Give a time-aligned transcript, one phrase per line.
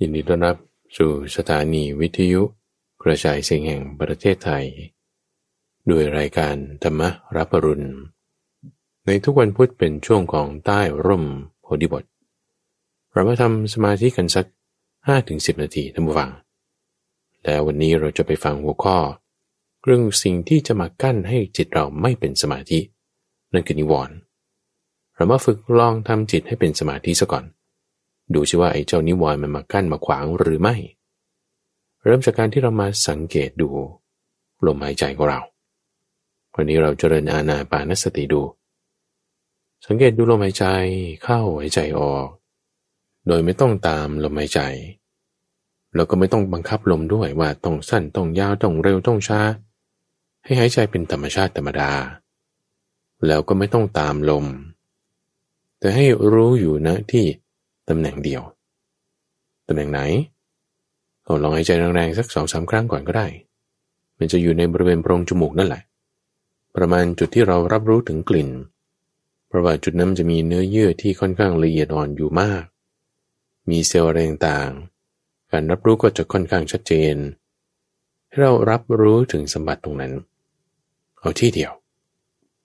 [0.00, 0.56] ยินดีต้อนรับ
[0.96, 2.42] สู่สถานีวิทยุ
[3.02, 4.64] กระจายเสียงแห่งประเทศไทย
[5.90, 7.02] ด้วยรายการธรรม
[7.36, 7.86] รับปรุณ
[9.06, 11.24] ในทุกวันพุธเป็นช่วงของใต้ร่ม
[11.62, 12.04] โพธิบท
[13.12, 14.46] เรามาทำสมาธิกันสัก
[15.04, 16.30] 5-10 นาทีท่านผู้ฟัง
[17.44, 18.96] แล้ววันนี้เราจะไปฟังหัวข้อ
[19.84, 22.78] เรื่องสิ่งที่จะมากั้นให้จิตเราไม่เป็นสมาธิ
[23.52, 24.16] นั่นคือนิวรณ์
[25.14, 27.44] เรามาฝึกลองทำจิตให้เป็นสมาธิซะก่อน
[28.32, 30.74] ดูชิว่าไอ้เจ้านิวรณ์มันมากั้นมาขวางหรือไม่
[32.04, 33.68] เริ่มจากการที่เรามาสังเกตดู
[34.66, 35.40] ลมหายใจของเรา
[36.54, 38.42] วันนี้เราจเจริญอาณาปานสติดู
[39.86, 40.66] สังเกตดูลมหายใจ
[41.24, 42.28] เข้าหายใจออก
[43.26, 44.60] โดยไม่ต้องตามลมหายใจ
[45.94, 49.40] แล้วก็ไม่ต้องบังคับลมด้วยว่าต้องสั้นต้องยาวต้องเร็วต้องช้า
[50.44, 51.90] ให้หายใจเป็นธรรมชาติธรรมดา
[53.26, 54.46] แล้วก็ไม่ต้องตามลม
[55.78, 57.24] แต่ให้รู้อยู่นะที่
[57.88, 58.42] ตำแหน่งเดียว
[59.66, 60.00] ตำแหน่งไหน
[61.26, 63.26] ก็ลองหายใจแรงๆสักสองสาครั้งก่อนก็ได้
[64.18, 65.82] มันจะอยู่ในบริเวณโพรงจมูกนั่นแหละ
[66.76, 68.50] ประมาณจุดที่เรารับรู้ถึงกลิ่น
[69.48, 72.64] เพราะว่าจุดนั้นจะมีเนื้อเยื่อที่ค่อนข้างละเอียดอ่อนอยู่มาก
[73.70, 77.16] มีเซลล์อะไรต่างๆการรับรู้ก็จะค่อนข้างชัดเจน
[78.28, 80.12] ให้เรารับรู้ถึงสมบัติตรงนั้น
[81.18, 81.72] เอาที่เดียว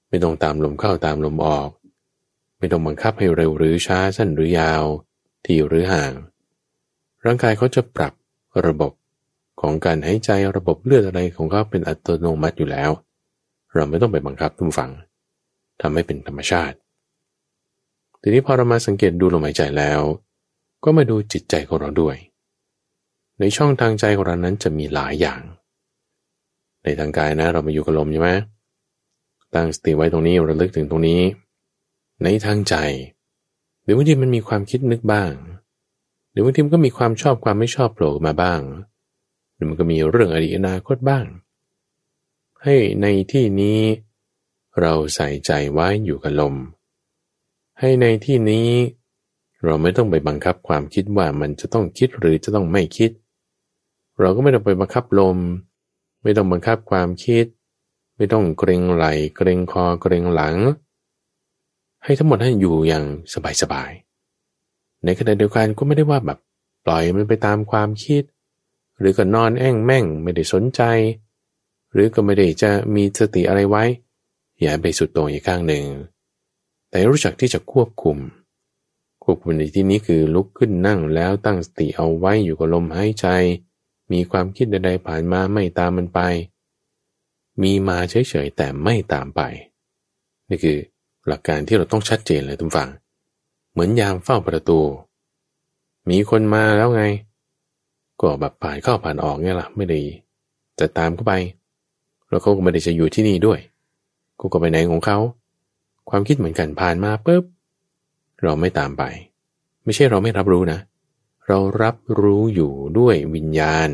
[0.10, 1.70] ไม่ต้องตามลมเข้าตามลมออก
[2.58, 4.84] ไม่ต้องบังคับให้เร็วหรือช้าสั้นหรือยาว
[5.46, 6.12] ที่หรือห่าง
[7.26, 8.14] ร่างกายเขาจะปรับ
[8.68, 8.92] ระบบ
[9.62, 12.92] ของการหายใจระบบเลือดอะไรของเขาเป็นอัตโนมัติอยู่แล้ว
[13.74, 14.92] เราไม่ต้องไปบังคับทุกฝัง
[15.82, 16.78] ทำให้เป็นธรรมชาติ
[18.22, 20.02] ทีนี้พอเรามาสังเกตดูลมหายใจแล้ว
[20.84, 22.16] ก็มาดูจิตใจของเราด้วย
[23.40, 25.42] ในช่องทางใจของเรานั้นจะมีหลายอย่าง
[26.84, 28.32] ในทางกายนะเรามาอยู่กับลมใช่ไหม
[29.54, 31.22] ตั้งสติไว้ตรงนี้ระลึกถึงตรงนี้
[32.24, 32.76] ในทางใจ
[33.90, 35.32] รือบางทีมันมีความคิดนึกบ้าง
[36.32, 38.62] หรือบางทีมันก็มีความชอบความไม่ชอบโผล่มาบ้าง
[39.54, 41.26] หรือมันก็มีเรื่องอดีตอนาคตบ้าง
[42.64, 43.80] ให้ในที่นี้
[44.80, 46.56] เราใส่ใจไว้อยู่กับลม
[47.80, 48.70] ให้ในที่นี้
[49.64, 53.12] เราไม่ต้องไปบังคับความคิดว่ามันจะต้องคิดหรือจะต้องไม่คิด
[54.20, 55.38] เราก็ไม่ต้องไปบังคับลม
[56.24, 57.46] ไม่ต้องบังคับความคิด
[58.16, 59.06] ไม่ต้องเกรงไหล
[59.36, 60.56] เกรงคอเกรงหลัง
[62.04, 63.04] ให้ทั้งหมดให้อยู่อย่าง
[63.62, 66.40] สบายๆ ในขณะเดียวกันก็ไม่ได้ว่าแบบ
[66.86, 68.24] ปล่อยมันไปตามความคิด
[69.00, 70.82] หรือก็นอนแอ่งแม่งไม่ได้สนใจ
[71.94, 73.84] หรือก็ไม่ได้จะมีสติอะไรไว้
[74.62, 75.86] อย่าไปสุดโต่งอีกข้างหนึ่ง
[76.90, 78.18] แต่รู้จักที่จะควบคุม
[79.24, 83.28] ควบคุมในที่นี้คือลุกขึ้นนั่งแล้วตั้งสติเอาไว้อยู่กับลมหายใจ
[84.12, 86.20] มีความคิดใดๆผ่านมาไม่ตามมันไป
[87.62, 89.42] มีมาเฉยๆแต่ไม่ตามไป
[90.50, 90.80] นี่คือ
[91.30, 92.90] หลักการที่เราต้องชัดเจนเลยทุกฝั่ง
[93.72, 94.80] เหมือนยามเฝ้าประตู
[96.10, 97.04] มีคนมาแล้วไง
[98.22, 100.00] ก็แบบผ่านเข้าผ่านออกเนี่ยล่ะไม่ได้
[100.80, 101.34] จะตามเข้าไป
[102.30, 103.60] แล้วเขาก็ไม่ได้จะอยู่ที่นี่ด้วย
[104.40, 105.18] กูก็ไปไหนของเขา
[106.10, 107.44] ความคิดเหมือนกันผ่านมาปุ๊บ
[108.42, 109.04] เราไม่ตามไป
[109.84, 110.80] ไม่ใช่เราไม่รับรู้นะ
[111.48, 113.90] เรารับรู้อยู่ด้วยวิญญาณ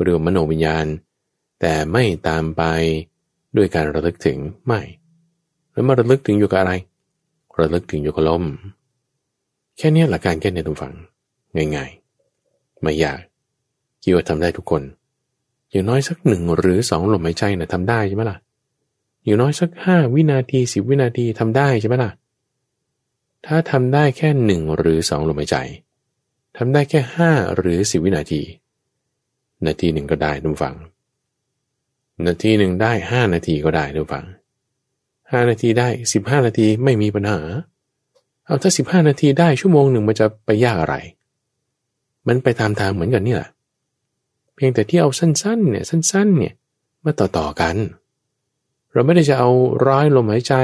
[0.00, 0.86] เรือมโนวิญญาณ
[1.60, 2.62] แต่ไม่ตามไป
[3.56, 4.80] ด้วยการระลึกถึงไม่
[5.76, 6.72] แล้วมาระลึกถึงอยู่กับอะไร
[7.60, 8.44] ระลึกถึงอยู่กับลม
[9.76, 10.94] แค่นี้หลักการแค่ในตรงฝัง
[11.76, 13.20] ง่ายๆ ไม่ยาก
[14.02, 14.82] คิดว่าทำได้ทุกคน
[15.70, 18.38] อย่างน้อยสักหนึ่งหรือสองลมหายใจนะ่ะทำได้ใช่ไหมล่ะ
[19.24, 22.10] อย่างน้อยสักห้าวินาทีสิบวินาทีทำได้ใช่ไหมล่ะ
[23.46, 25.56] ถ้าทำได้แค่หนึ่งหรือสองลมหายใจ
[26.56, 28.42] ทำได้แค่ห้าหรือสิบวินาที
[29.66, 30.76] นาทีหนึ่งก็ได้ทุกฝัง
[32.26, 34.26] นาทีหนึ่งได้ห้านาทีก็ได้ทุกฝัง
[35.32, 37.40] ห้านาทีได้สิบห้านาทีไม่มีปัญหา
[38.44, 40.96] เอาถ้าสิบห้านาทีได้ชั่วโมงหนึ่งมันจะไปยากอะไร
[42.26, 43.50] มันไปตามทางเหมือนกันนี่แหละ
[44.54, 46.54] เพียงแต่ที่เอาสั้นๆเนี่ยสั้น ๆ เนี่ย
[47.04, 47.76] มาต่อๆกัน
[48.92, 49.50] เราไม่ได้จะเอา
[49.86, 50.54] ร้อยลมหายใจ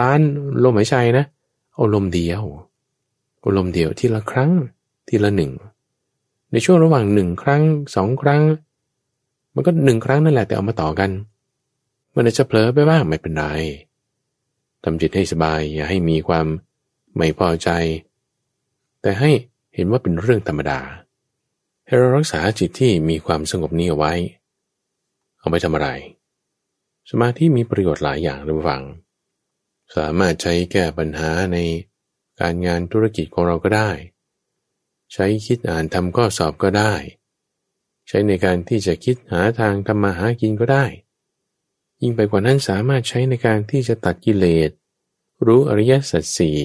[0.00, 0.20] ล้าน
[0.64, 1.24] ลมหายใจนะ
[1.74, 2.42] เอาลมเดียว
[3.40, 4.50] เอาลมเดียวทีละครั้ง
[5.08, 5.52] ทีละหนึ่ง
[6.52, 7.62] ในช่วงระหว่างหนึ่งครั้ง
[7.94, 8.42] สองครั้ง
[9.54, 11.10] มันก็หนึ่งครั้งนั่นแหละแต่เอามาต่อกัน
[12.16, 13.44] มันอาจจะเผลอไปบ้างไม่เป็นไร
[14.82, 16.46] ทำจิตให้สบายอย่าให้มีความ
[17.16, 17.70] ไม่พอใจ
[19.02, 19.30] แต่ให้
[19.74, 20.80] เห็นว่าเป็นเรื่องธรรมดา
[21.86, 24.12] ให้เรารักษาจิตที่มีความสงบนี้เอาไว้
[25.38, 25.88] เอาไปทำอะไร
[27.10, 28.82] สมาธิมีประโยชน์หลายอย่างระวัง
[29.96, 31.58] สามารถใช้แก้ปัญหาใน
[32.40, 33.90] การงานธุรกิจของเราก็ได้
[35.12, 36.94] ใช้คิดอ่านทำข้อสอบก็ได้
[38.08, 40.84] ใช้ในการที่จะคิดหาทางทำมาหากินก็ได้
[42.02, 44.70] ยิ่งไปกว่านั้นสามารถใช้ในการที่จะตัดกิเลส
[45.46, 46.58] รู้อริยสัจสี่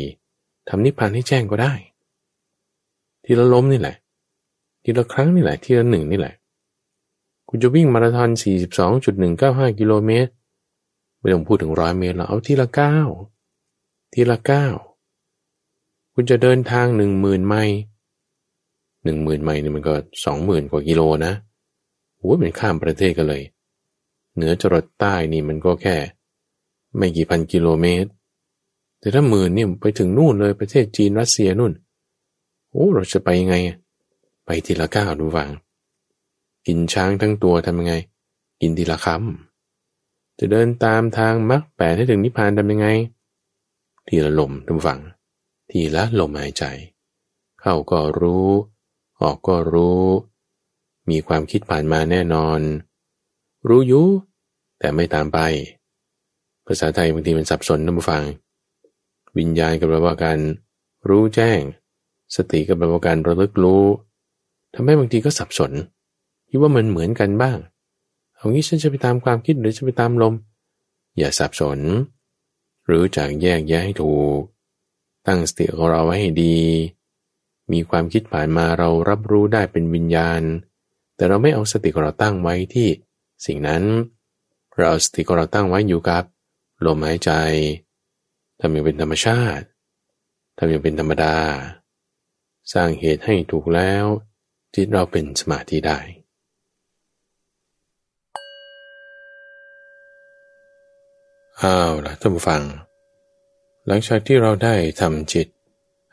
[0.67, 1.73] ทำนิพพานให้แจ้งก็ได้
[3.23, 3.95] ทีละล้มนี่แหละ
[4.83, 6.33] ทีละครั้งนี่แหละ ทีละหนึ่งนี่แหละ
[7.49, 8.29] คุณจะวิ่งมาราธอน
[9.05, 10.31] 42.195 กิโลเมตร
[11.19, 12.97] ไม่ต้องพูดถึงร้อยเมตรแล้วเอาทีละเก้า
[14.13, 14.65] ทีละเก้า
[16.13, 17.77] คุณจะเดินทางหนึ่งหมื่นไมล์
[19.03, 19.93] หนึ่งหมื่นไมล์นี่มันก็
[20.25, 21.33] สองหมื่นกว่ากิโลนะ
[22.17, 23.43] โอ้ยเป็นข้ามประเทศกันเลย
[24.35, 25.95] เหนือจรดใต้นี่มันก็แค่
[26.97, 28.09] ไม่กี่พันกิโลเมตร
[28.99, 31.73] แต่ถ้าหมื่นนี่ไปถึงนู่นเลยประเทศจีนรัสเซียนู่น
[32.71, 33.55] โอ้เราจะไปยังไง
[34.45, 35.49] ไปทีละก้าวดูฟัง
[36.67, 37.93] กินช้างทั้งตัวทำยังไง
[38.61, 42.87] กินทีละคำจะเดินตามทางมรรคแปดให้ถึงนิพพานทำยังไง
[44.07, 44.99] ทีละลมทุกฝัง
[45.69, 46.63] ทีละลมหายใจ
[47.61, 48.49] เข้าก็รู้
[49.21, 50.05] ออกก็รู้
[51.09, 52.59] มีความคิดผ่านมาแน่นอน
[53.67, 54.01] รู้อยุ
[54.79, 55.39] แต่ไม่ตามไป
[56.65, 58.23] ภาษาไทยบางทีมันสับสนนะผู้ฟัง
[59.37, 60.39] วิญญาณกับแปลว่าการ
[61.09, 61.59] รู้แจ้ง
[62.35, 63.83] สติกับแปลว่าการระลึกรู้
[64.73, 65.71] ทำให้บางทีก็สับสน
[66.49, 67.57] คิดว่ามันเหมือนกันบ้าง
[68.35, 70.33] เอางี้ฉันจะไปตามความคิดหรือจะไปตามลม
[71.17, 71.79] อย่าสับสน
[72.85, 74.39] หรือจากแยกแยะให้ถูก
[75.27, 76.57] ตั้งสติของเราไว้ให้ดี
[77.71, 80.41] มีความคิดผ่านมาเรารับรู้ได้เป็นวิญญาณ
[81.15, 82.87] แต่เราไม่เอาสติของเราตั้งไว้ที่
[83.45, 83.83] สิ่งนั้น
[84.77, 86.23] เราสติของเราตั้งไว้อยู่กับ
[86.85, 87.31] ลมหายใจ
[88.59, 89.65] ทำอย่างเป็นธรรมชาติ
[90.57, 91.37] ทำอย่างเป็นธรรมดา
[92.73, 94.05] สร้างเหตุให้ถูกแล้ว
[94.75, 95.99] จิตเราเป็นสมาธิได้
[101.61, 102.63] อ้าวล่ะท่านผู้ฟัง
[103.87, 105.47] หลังจากที่เราได้ทำจิต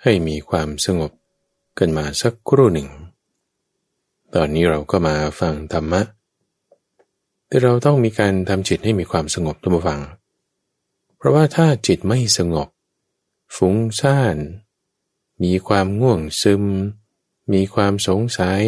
[0.03, 1.13] ให้มีความสงบ
[1.79, 2.89] กันมาสักครู่หนึ่ง
[4.35, 6.03] ตอนนี้เราก็มาฟังธรรมะ
[7.49, 10.01] แต่เราต้องมีการทำจิตให้มีความสงบทุกฟัง
[11.17, 12.69] เพราะว่าถ้าจิตไม่สงบ
[13.57, 14.37] ฟุ้งซ่าน
[15.43, 16.65] มีความง่วงซึม
[17.53, 18.63] มีความสงสัย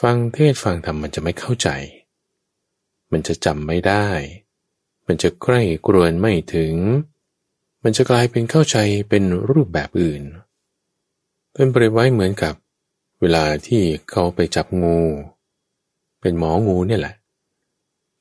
[0.00, 1.68] ฟังเทศฟังธรรมมันจะไม่เข้าใจ
[3.12, 4.08] มันจะจำไม่ได้
[5.06, 6.74] มันจะใกล้กรวนไม่ถึง
[7.82, 8.76] มันจะกลายเป็นเข้าใจ
[9.08, 10.22] เป็นรูปแบบอื่น
[11.52, 12.54] เป็นบริไว้เหมือนกับ
[13.20, 15.00] เวลาที่เขาไปจับงู
[16.20, 17.14] เป็นหมองูเนี่ยแหละ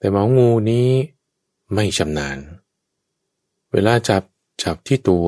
[0.04, 0.90] แต่หมองูนี้
[1.74, 2.38] ไม่ชำนาญ
[3.72, 4.24] เวลาจับ
[4.64, 5.28] จับที่ตัว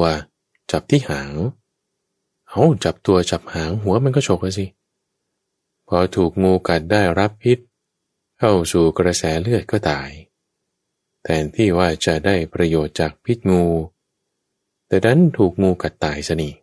[0.72, 1.31] จับที่หาง
[2.50, 4.66] เอาจับตัวจับหางหัวมันก็ฉกสิ
[5.88, 7.57] พอถูกงูกัดได้รับพิษ
[8.39, 10.10] เข้าสู่กระแสเลือดก็ตาย
[11.24, 13.63] แทนที่ว่าจะได้ประโยชน์จากพิษงู
[14.88, 16.54] แต่ดันถูกงูกัดตายซะนี่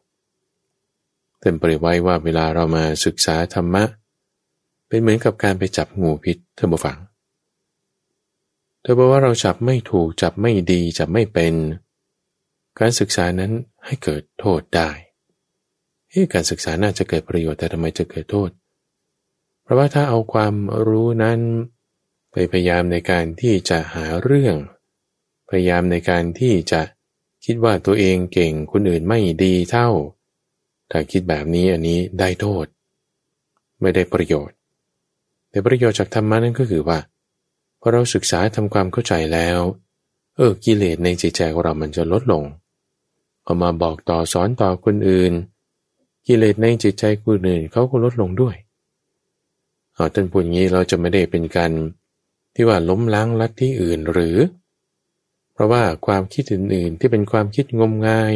[1.40, 3.84] เต็มปริไว้ว่าเวลาเรามาศึกษาธรรมะ
[4.88, 6.98] เป็นเหมือนกับการไปจับงูพิษเธอมาฟัง
[8.82, 11.54] เธอบอกว่าเราจับไม่ถูกจับไม่ดีจับไม่เป็น
[12.78, 13.52] การศึกษานั้น
[13.84, 14.90] ให้เกิดโทษได้
[16.10, 18.50] เฮ้การศึกษาน่าจะเกิดประโยชน์แต่ทำไมจะเกิดโทษ
[19.62, 20.54] เพราะว่าถ้าเอาความ
[20.86, 21.40] รู้นั้น
[22.32, 24.56] ไปพยายามในการที่จะหาเรื่อง
[25.48, 26.80] พยายามในการที่จะ
[27.44, 29.88] คิดว่าตัวเองเก่งคนอื่นไม่ดีเท่า
[30.90, 32.66] ถ้าคิดแบบนี้อันนี้ได้โทษ
[33.80, 34.56] ไม่ได้ประโยชน์
[35.50, 36.98] แต่ประโยชน์จากธรรมะนั่นก็คือว่า
[37.84, 39.60] พอเราศึกษาทำความเข้าใจแล้ว
[40.36, 42.44] เออกิเลสในใจใจของเรามันจะลดลง
[43.44, 45.32] เอามาบอกต่อสอนต่อคนอื่น
[46.26, 48.56] กิเลสในจิตใจคนอื่นเขาก็ลดลงด้วย
[49.94, 51.72] เอาท่านพูดงี้เราจะไม่ได้เป็นการ
[52.54, 54.36] ที่ว่าล้มล้างลัทธิอื่นหรือ
[55.52, 58.32] เพราะว่าความคิดอื่นๆที่เป็นความคิดงมงาย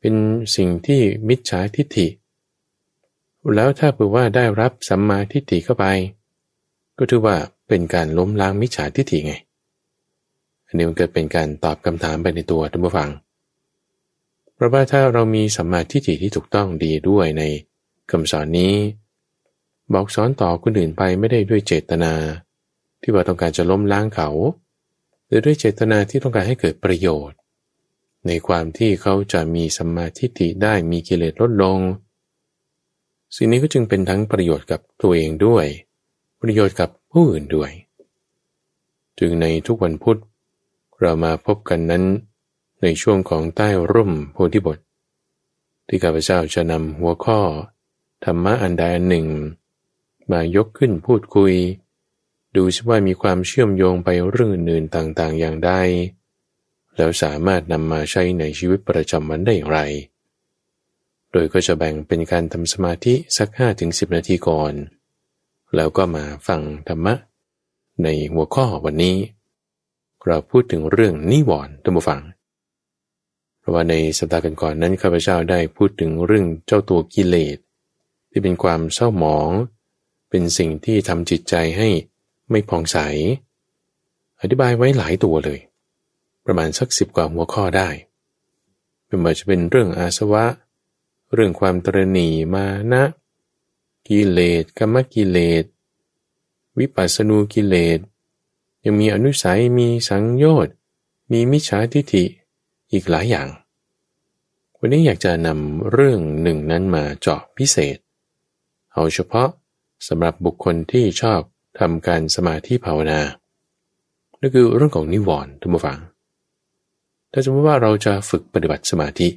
[0.00, 0.14] เป็น
[0.56, 2.08] สิ่งที่มิจฉาทิฏฐิ
[3.54, 5.86] แล้วถ้าเผื่อว่าได้รับสัมมาทิฏฐิเข้าไป
[6.98, 7.36] ก็ถือว่า
[7.68, 9.34] เป็นการล้มล้างมิจฉาทิฏฐิไง
[10.66, 13.10] อันนี้มันเกิดเป็นการตอบคำถามไปในตัวท่านผู้ฟัง
[14.54, 17.42] เพราะว่าถ้าเรามีสัมมาทิฏฐิที่ถูกต้องดีด้วยใน
[18.10, 18.74] คำสอนนี้
[19.92, 22.12] บอกสอนต่อคนอื่นไปไม่ได้ด้วยเจตนา
[23.02, 24.28] ที่ว่าต้องการจะล้มล้างเขา
[25.26, 27.38] หรือด้วยเจตนาที่ต้องการให้เกิดประโยชน์
[28.26, 31.78] ในความที่เขาจะมีสัมมาทิฏฐิได้มีกิเลสลดลง
[33.36, 35.66] สิ่งนี้ก็จึงเป็นทั้งประโยชน์กับตัวเองด้วย
[36.40, 37.72] ประโยชน์กับ ผู้อื่นด้วย
[39.18, 40.18] จึงในทุกวันพุธ
[41.00, 42.04] เรามาพบกันนั้น
[42.82, 44.78] ในช่วงของใต้ร่มโพธิบท
[45.86, 47.40] ที่ข้าพเจ้าจะนำหัวข้อ
[48.24, 49.26] ธรรมะอันใดอันหนึ่ง
[50.30, 51.54] มายกขึ้นพูดคุย
[52.56, 55.72] ดูซิว่ามีความเชื่อมโยงไปเรื่องอื่นต่างๆ อย่างใด
[56.96, 59.80] แล้วสามารถนำมาใช้ในชีวิตประจำวันได้อย่างไร
[61.32, 63.48] โดยก็จะแบ่งเป็นการทำสมาธิสัก
[63.82, 64.74] 5-10 นาทีก่อน
[65.76, 67.14] แล้วก็มาฟังธรรมะ
[68.02, 69.16] ในหัวข้อวันนี้
[70.26, 72.20] เราพูดถึงเรื่องนิวรณ์ตัมฟัง
[73.58, 77.58] เพราะว่าในสัปดาห์ก่อนนั้นข้าพเจ้าได้พูดถึงเรื่องเจ้าตัวกิเลส
[78.30, 79.50] ที่เป็นความเศร้าหมอง
[80.30, 81.88] เป็นสิ่งที่ทำจิตใจให้
[82.50, 82.98] ไม่ผ่องใส
[84.40, 85.60] อธิบายไว้หลายตัวเลย
[86.44, 87.88] ประมาณสักสิบกว่าหัวข้อได้
[89.06, 90.44] ไม่ว่าจะเป็นเรื่องอาสวะ
[91.34, 93.02] เรื่องความตรณีมานะ
[94.08, 95.64] กิเลสกรรมกิเลส
[96.78, 97.98] วิปัสสนูกิเลส
[98.84, 100.74] ยังมีอนุสัยมีสังโยชน์
[101.32, 102.24] มีมิจฉาทิฏฐิ
[102.92, 103.48] อีกหลายอย่าง
[104.78, 107.96] วันนี้อยากจะนำเรื่องหนึ่งนั้นมาเจาะพิเศษ
[108.92, 109.48] เอาเฉพาะ
[110.08, 111.40] สำหรับบุคคลที่ชอบ
[111.78, 113.20] ทำการสมาธิภาวนา
[114.40, 115.98] นั่นคือเรื่องของนิวรณ์ทุกผู้ฟัง
[117.32, 119.28] ถ้าสมมติว่าเราจะฝึกปฏิบัติสมาธิ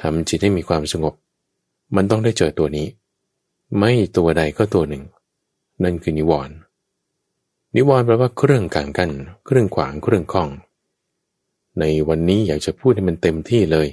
[0.00, 1.14] ทำจิตให้มีความสงบ
[1.96, 2.86] มันต้องได้เจอตัวนี้
[3.76, 5.04] ไม่ตัวใดก็ตัวหนึ่ง
[5.84, 6.56] นั่นคือนิวรณ์
[7.76, 9.10] นิวรณ์แปลว่าเครื่องกลางกัน
[9.46, 10.48] เครื่องขวางเครื่องข้อง
[11.78, 13.88] ในวันนี้อยากจะพูดให้มันเต็มที่เลย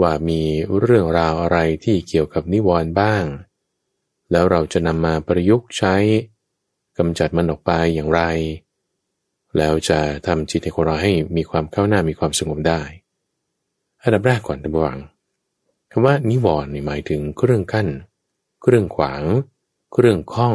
[0.00, 0.40] ว่ามี
[0.80, 3.24] เรื่องราวอะไรที่เกี่ยวกับนิวรณ์บ้าง
[4.30, 5.94] แล้วเราจะนำมาประยุกต์ใช้
[6.98, 8.22] กำจัดมันออกไปอย่างไร
[9.56, 12.80] แล้วจะทำจิตของเราให้มีความเข้าหน้ามีความสงบได้
[14.02, 15.00] อันดับแรกก่อนท่านผู้ฟัง
[15.90, 19.22] คำว่านิวรณ์หมายถึงเครื่องกั้นเครื่องขวาง
[19.92, 20.54] เครื่องข้อง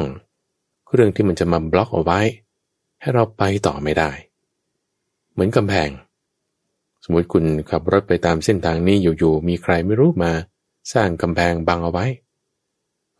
[0.87, 2.19] เครื่องที่มันจะมาบล็อกเอาไว้
[2.99, 4.11] ให้เราไปต่อไม่ได้
[5.31, 5.89] เหมือนกำแพง
[7.03, 10.31] สมมติคุณขับรถไปตามเส้นทางนี้อยู่ๆมีใครไม่รู้มา
[10.93, 12.05] สร้างกำแพงบังเอาไว้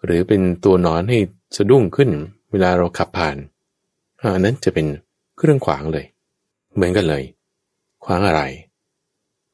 [0.03, 1.17] หรือเป็นตัวนอนให้
[1.55, 2.10] สะดุ้งขึ้น
[2.51, 3.38] เวลาเราขับผ่าน
[4.22, 4.88] อันนั้นจะเป็น
[5.38, 6.05] เครื่องขวางเลย
[6.75, 7.24] เหมือนกันเลย
[8.03, 8.41] ขวางอะไร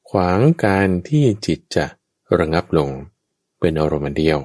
[0.10, 1.86] ขวางการที่จิตจะ
[2.40, 2.90] ระงับลง
[3.60, 4.40] เป็นอารมณ์เดียว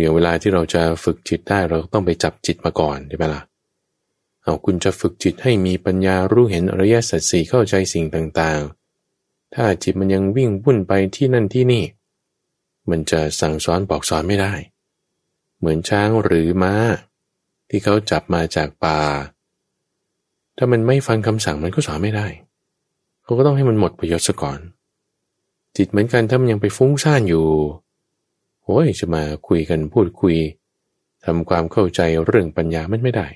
[0.00, 3.42] อย่างเวลาที่เราจะฝึกจิตได้เราต้องไปจับจิตมาก่อนใช่ไหมละ่ะ
[4.42, 11.84] เอาคุณจะฝึกจิตให้มีปัญญารู้เห็นอริยสัจสี่เข้าใจสิ่งต่างๆ ถ้าจิตมันยังวิ่งวุ่นไปที่นั่นที่นี่
[12.90, 14.52] มันจะสั่งสอนบอกสอนไม่ได้
[15.58, 16.74] เหมือนช้างหรือม้า
[17.68, 18.98] ที่เขาจับมาจากป่า
[20.56, 22.26] ถ้ามันไม่ฟังคำสั่งมันก็สอนไม่ได้
[23.22, 24.58] เขาก็ต้องให้มันหมดประโยชน์ซะก่อน
[25.76, 27.46] จิตเหมือนกันถ้ามันยังไปฟุ้งซ่านอยู่
[28.66, 30.36] โอ้ยจะมาคุยกันพูดคุย
[31.24, 33.26] ทำความเข้าใจเรื่องปัญญามันไม่ได้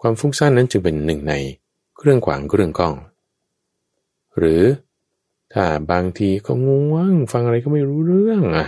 [0.00, 1.34] ความฟุ้งซ่านนั้นจึงเป็นหนึ่งใน
[1.96, 2.94] เครื่องขวางเครื่องกล้อง
[4.38, 4.62] หรือ
[5.52, 8.66] ถ้าบางทีก็ง่วงฟังอะไรก็ไม่รู้เรื่องอะ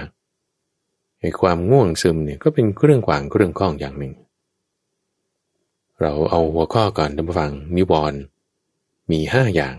[1.20, 4.12] ไอ้ความง่วงซึมเนี่ยก็เป็นเครื่องขวางเครื่องกล้องอย่างหนึ่ง
[6.00, 8.20] เราเอาหัวข้อก่อนท่านผู้ฟังนิวรณ์
[9.10, 9.76] มีห้าอย่าง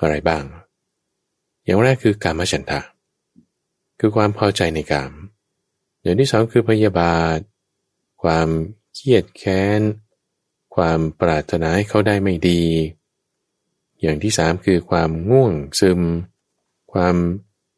[0.00, 0.44] อะไรบ้าง
[1.64, 2.80] อย่างแรกคือการมฉันทะ
[4.04, 5.12] คือความพอใจในกาม
[6.02, 7.38] อย่างที่สองคือพยาบาท
[8.22, 8.48] ความ
[8.94, 9.80] เครียดแค้น
[10.74, 12.62] ความปรารถนาให้เขาได้ไม่ดี
[14.00, 16.00] อย่างที่สามคือความง่วงซึม
[16.92, 17.16] ความ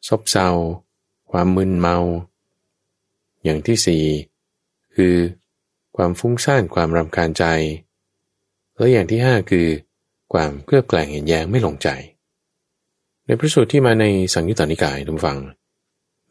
[0.07, 0.49] ซบเซา
[1.31, 1.97] ความมึนเมา
[3.43, 4.05] อย่างที่สี่
[4.95, 5.15] คือ
[5.97, 7.45] ความฟุ้งซ่านความรำคาญใจ
[8.75, 9.67] แล้วอย่างที่ห้าคือ
[10.33, 11.89] ความเคลือบแกลงเห็นแย้งไม่ลงใจ
[13.25, 15.39] ในพระสูตรที่มาในสังยุตตานิกายทุกฟัง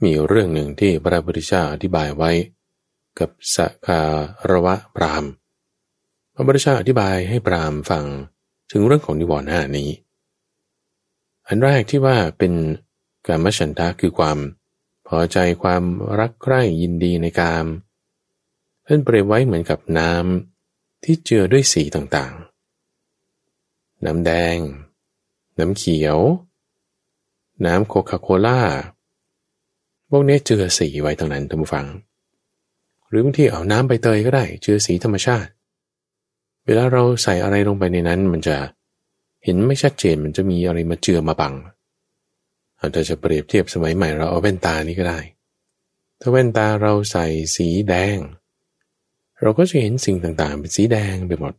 [0.05, 2.31] มีเรื่องหนึ่งที่พระพุทธเจ้าอธิบายไว้
[3.19, 3.57] กับส
[3.87, 4.01] คา
[4.51, 5.25] รวะพราม
[6.35, 8.05] พระพุทธเจ้าอธิบายให้พรามฟัง
[8.71, 9.91] ถึงเรื่องของนิวรณ์ห้านี้
[11.47, 12.53] อันแรกที่ว่าเป็น
[13.27, 14.39] การมฉันทะคือความ
[15.09, 15.83] พอใจความ
[16.19, 17.67] รักใคร่ยินดีในกาม
[18.87, 24.59] ท่านเปรียบไว้เหมือนกับน้ำที่เจือด้วยสีต่างๆ น้ำแดง
[25.59, 26.19] น้ำเขียว
[27.67, 28.61] น้ำโคคาโคล่า
[30.17, 31.87] วกนี้เจือสีไว้ตรงนั้นท่านผู้ฟัง
[33.09, 35.51] หรือบางทีเอาน้ำใบเตยก็ได้ เจือสีธรรมชาติ
[36.67, 38.57] เวลาเราใส่อะไรลงไปในนั้น มันจะ
[39.45, 41.55] เห็นไม่ชัดเจนมันจะมีอะไรมาเจือมาบัง
[42.79, 45.21] อาจจะเปรียบเทียบสมัยใหม่เราเอาแว่นตานี้ก็ได้
[46.21, 48.19] ถ้าแว่นตาเราใส่สีแดง
[49.43, 51.55] เราก็จะเห็นสิ่งต่างๆ เป็นสีแดงไปหมด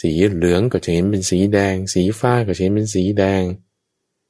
[0.00, 3.42] สีเหลืองก็จะเห็นเป็นสีแดง สีฟ้าก็จะเห็นเป็นสีแดง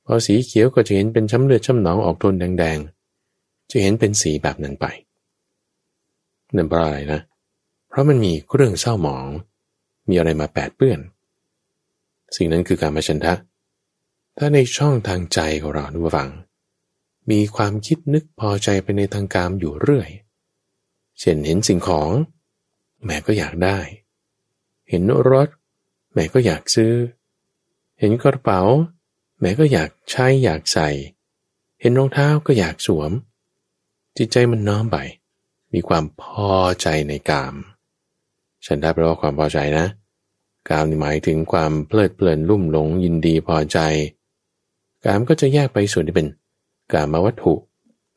[0.07, 4.87] พอสีเขียวก็จะเห็นเป็นช้ำเลือดช้ำหนองออกโทนแดงๆ จะเห็นเป็นสีแบบนั้นไป
[6.57, 7.21] นั่นเพราะอะไรนะ
[7.89, 9.27] เพราะมันมีเครื่องเศร้าหมอง
[10.09, 11.01] มีอะไรมาแปดเปื้อน
[12.37, 13.35] สิ่งนั้นคือการมาชันทะ
[14.39, 16.31] ถ้าในช่องทางใจของเราดูฟัง
[17.31, 20.09] มีความคิดนึกพอใจไปในทางการอยู่เรื่อย
[21.19, 22.11] เช่นเห็นสิ่งของ
[23.05, 23.79] แม่ก็อยากได้
[24.89, 25.49] เห็นรถ
[26.13, 26.93] แม่ก็อยากซื้อ
[27.99, 28.61] เห็นกระเป๋า
[29.41, 30.89] แม่ก็อยากใช้อยากใส่
[31.81, 33.11] เห็นรองเท้าก็อยากสวม
[34.17, 34.97] จิตใจมันน้อมไป
[35.73, 36.53] มีความพอ
[36.83, 37.55] ใจในกาม
[38.67, 39.87] ฉันได้แปลว่าความพอใจนะ
[40.69, 43.79] กามหมายถึงความเพลิดเพลินลุ่มหลงยินดีพอใจ
[45.05, 46.29] กามก็จะแยกไปส่วนที่เป็น
[46.93, 47.55] กามวัตถุ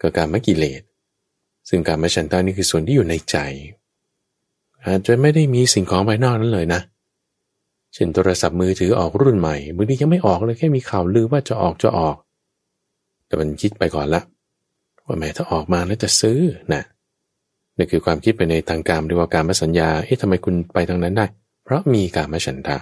[0.02, 0.82] กับการมกิเลส
[1.70, 3.38] ซึ่งการมฉันทานี่คือส่วนที่อยู่ในใจ
[4.86, 6.82] อาจจะไม่ได้มีสิ่งของภายนอกนั้นเลยนะ
[7.94, 12.16] เช่นโทรศัพท์มือถือออกรุ่นใหม่บางทียังไม่ออกเลยแค่มีข่าวลือว่าจะออกจะออก
[13.28, 14.22] แต่มันคิดไปก่อนละ
[15.06, 16.40] ว่าแม้ถ้าออกมาแล้วจะซื้อ
[16.74, 16.84] นะ
[17.78, 21.26] นี่คือความคิดไปในทางการเรียกว่าการมสัญญาเอ๊ะทำไมคุณไปทางนั้นได้
[21.64, 22.78] เพราะมีการมฉันทะ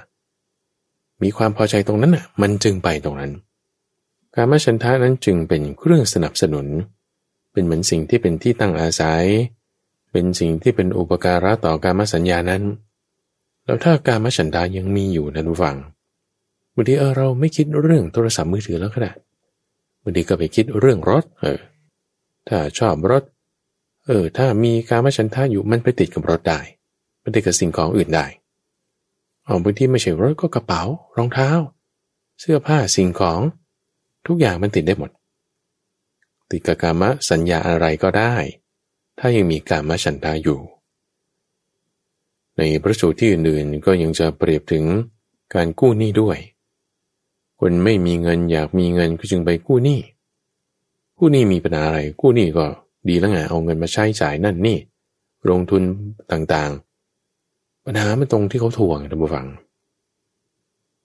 [1.23, 3.31] มีความพอใจตรงนั้นน่ะ มันจึงไปตรงนั้น
[4.35, 6.67] การมฉันทะนั้นจึงเป็นเครื่องสนับสนุน
[7.51, 9.23] เป็นเหมือนสิ่งที่เป็นที่ตั้งอาศัย
[10.11, 12.63] เป็นสิ่งที่เป็นอุปการะต่อการมสัญญานั้น
[13.67, 15.77] แล้วถ้าการมฉันทายังมีอยู่นะทุกฝัง
[16.75, 19.12] บางทีเออเราไม่คิดเรื่องโทรศัพท์มือถือแล้วก็ได้
[20.03, 21.59] บางทีก็ไปคิดเรื่องรถ เออ
[22.47, 23.24] ถ้าชอบรถ
[24.05, 26.59] เออ ถ้ามีการมฉันทาอยู่มันไปติดกับรถได้
[27.24, 28.25] มันติดกับสิ่งของอื่นได้
[29.43, 30.83] เอบางทีไม่ใช่รถก็กระเป๋า
[31.17, 31.50] รองเท้า
[32.39, 33.39] เสื้อผ้าสิ่งของ
[34.27, 35.12] ทุกอย่างมันติดได้หมด
[36.51, 38.36] ติดกับกามะสัญญาอะไรก็ได้
[39.19, 40.59] ถ้ายังมีกามะฉันทาอยู่
[42.57, 44.83] ในพระสูตรที่อื่นๆ ก็ยังจะเปรียบถึง
[45.53, 46.37] การกู้หนี้ด้วย
[47.59, 49.99] คนไม่มีเงินอยากมีเงินก็จึงไปกู้หนี้
[51.17, 52.65] กู้หนี้มีปัญหาอะไร กู้หนี้ก็
[53.09, 54.77] ดีแล้วไงเอาเงินมาใช้จ่ายนั่นนี่
[55.49, 55.81] ลงทุน
[56.31, 59.47] ต่างๆ ปัญหามันตรงที่เขาทวงท่านผู้ฟัง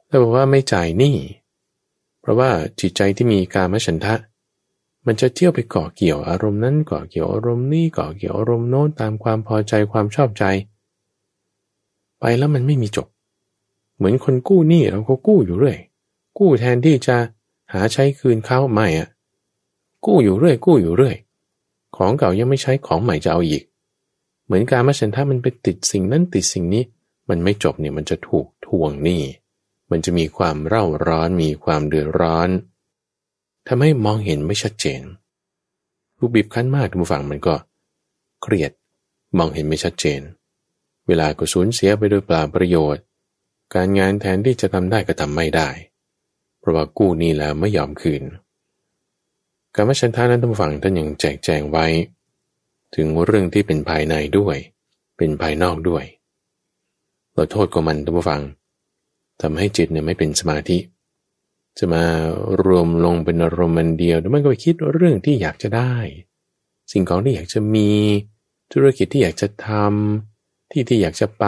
[0.06, 1.16] แต่บอกว่าไม่จ่ายหนี้
[2.20, 4.14] เพราะว่าจิตใจที่มีการมฉันทะ
[5.06, 10.44] มันจะเที่ยวไปเกาะเกี่ยวอารมณ์นั้นเกาะเกี่ยวอารมณ์นี้เกาะเกี่ยวอารมณ์โน้นตามความพอใจความชอบใจ
[12.24, 13.06] ไปแล้วมันไม่มีจบ
[13.96, 15.78] เหมือนคนกู้หนี้เราก็กู้อยู่เรื่อย
[16.38, 17.16] กู้แทนที่จะ
[17.72, 19.08] หาใช้คืนเขาไม่อะ
[20.06, 21.16] กู้อยู่เรื่อย กู้อยู่เรื่อย
[21.96, 23.62] ของเก่ายังไม่ใช้ของใหม่จะเอาอีก
[24.44, 26.82] เหมือนการมาฉันทามันไปติดสิ่งนั้นติดสิ่งนี้
[27.28, 29.22] มันไม่จบเนี่ยมันจะถูกทวงหนี้
[29.90, 32.48] มันจะมีความเร่าร้อนมีความเดือดร้อน
[33.66, 35.02] ทำให้มองเห็นไม่ชัดเจน
[36.16, 37.54] ผู้บีบคั้นมากทุกฝั่งมันก็
[38.42, 38.72] เครียด
[39.38, 40.20] มองเห็นไม่ชัดเจน
[41.06, 43.04] เวลาก็สูญเสียไปโดยเปล่าประโยชน์
[43.74, 45.68] การงานแทนที่จะทำได้ก็ทำไม่ได้
[46.58, 48.22] เพราะว่ากู้นี้แล้วไม่ยอมคืน
[49.74, 51.86] การมาชันทานั้นทุกฝั่งท่านยังแจกแจงไว้
[52.94, 54.56] ถึงเรื่องที่เป็นภายในด้วย
[55.16, 56.04] เป็นภายนอกด้วย
[57.32, 58.42] เราโทษกับมันท่านผู้ฟัง
[59.40, 60.78] ทำให้จิตเนี่ยไม่เป็นสมาธิ
[61.78, 62.04] จะมา
[62.64, 65.94] รวมลงเป็นอารมณ์มันเดียวแล้วมันก็ไปคิดเรื่องที่อยากจะได้
[66.92, 67.90] สิ่งของที่อยากจะมี
[68.72, 70.31] ธุรกิจที่อยากจะทำ
[70.72, 71.44] ที่ที่อยากจะไป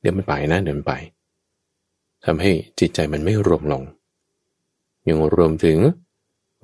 [0.00, 0.94] เดี๋ยวมันไปนะเดี๋ยวมันไป
[2.24, 3.82] ทำให้จิตใจมันไม่รวมลง
[5.08, 5.78] ยังรวมถึง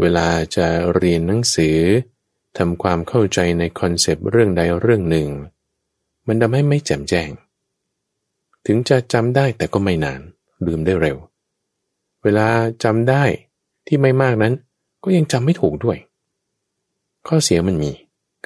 [0.00, 1.78] เวลาจะเรียนหนังสือ
[2.58, 5.28] ทำความเข้าใจในคอนเซปต์เรื่องใดเรื่องหนึ่ง
[6.26, 7.30] มันทำให้ไม่แจ่มแจ้ง
[8.66, 10.20] ถึงจะจำได้แต่ก็ไม่นาน
[10.66, 11.16] ลืมได้เร็ว
[12.22, 12.46] เวลา
[12.84, 13.24] จำได้
[13.86, 14.54] ที่ไม่มากนั้น
[15.02, 15.98] ก็ยังจำไม่ถูกด้วย
[17.26, 17.90] ข้อเสียมันมี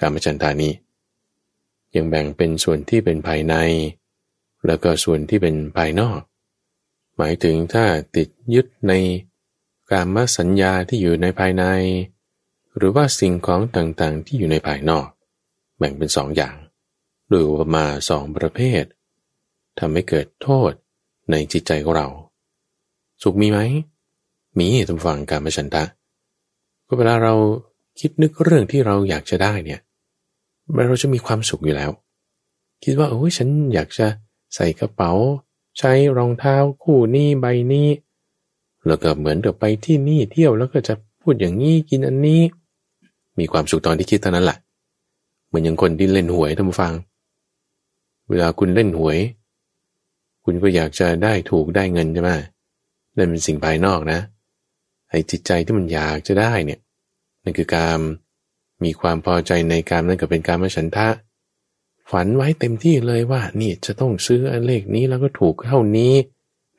[0.00, 0.72] การมจันทานี้
[1.98, 3.54] ยังแบ่งเป็นส่วนที่เป็นภายใน
[4.66, 6.20] แล้วก็ส่วนที่เป็นภายนอก
[7.16, 7.84] หมายถึงถ้า
[8.16, 8.92] ติดยึดใน
[9.92, 11.64] การมสัญญาที่อยู่ในภายใน
[12.76, 15.06] หรือว่าสิ่งของต่างๆที่อยู่ในภายนอก
[15.78, 16.56] แบ่งเป็นสองอย่าง
[17.28, 18.84] โดยอุปมาสองประเภท
[19.78, 20.72] ทำให้เกิดโทษ
[21.30, 22.08] ในจิตใจของเรา
[23.22, 23.58] สุขมีไหม
[24.58, 25.84] มีทุกฝั่งการมชันทะ
[26.86, 27.34] ก็เวลาเรา
[28.00, 29.80] คิดนึกเรื่องที่เราอยากจะได้เนี่ย
[30.88, 31.90] เราจะมีความสุขอยู่แล้ว
[32.84, 34.06] คิดว่าโอ้ยฉันอยากจะ
[34.54, 35.12] ใส่กระเป๋า
[35.78, 37.88] ใช้รองเท้าคู่นี้ใบนี้
[38.86, 42.40] แล้วก็เหมือนกับไปที่นี่เที่ยวแล้วก็จะพูดอย่างนี้กินอันนี้
[43.38, 44.58] มีความสุขตอนที่คิดเท่านั้นแหละ
[45.46, 46.92] เหมือนอย่างคนที่เล่นหวยท่านผู้ฟัง
[48.28, 49.18] เวลาคุณเล่นหวย
[50.44, 52.30] คุณก็อยากจะได้ถูกได้เงินใช่ไหม
[53.16, 54.20] นั่นเป็นสิ่งภายนอกนะ
[55.10, 56.80] ไอ้จิตใจที่มันอยากจะได้เนี่ย
[57.42, 57.98] นั่นคือการ
[58.84, 61.08] มีความพอใจในการนั่นก็เป็นการมฉันทะ
[62.10, 66.14] ฝันไว้เต็มที่เลยว่า นี่จะต้องซื้อเลขนี้แล้วก็ถูกเท่านี้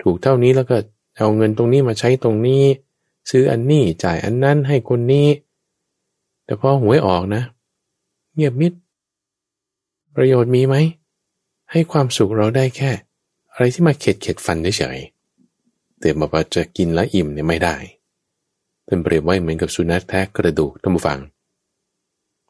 [0.03, 0.77] ถูกเท่านี้แล้วก็
[1.17, 2.63] เอาเงินตรงนี้มาใช้ตรงนี้
[3.29, 5.27] ซื้ออันนี้จ่ายอันนั้นให้คนนี้
[6.45, 7.43] แต่พอหวยออกนะ
[8.33, 8.73] เงียบมิด
[10.15, 10.75] ประโยชน์มีไหม
[11.71, 12.91] ให้ความสุขเราได้แค่
[13.51, 14.99] อะไรที่มาเข็ดเข็ดฟันเฉย
[15.99, 17.75] แต่บอกว่าจะกินแล้วอิ่มเนี่ยไม่ได้
[18.85, 21.19] เป็นเปรียบไว้เหมือนกับสุนัขแทะกระดูกท่านผู้ฟัง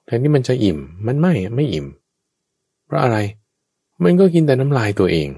[0.10, 1.88] แทนที่มันจะอิ่ม มันไม่ไม่อิ่ม
[2.86, 3.18] เพราะอะไร
[4.04, 5.30] มันก็กินแต่น้ำลายตัวเอง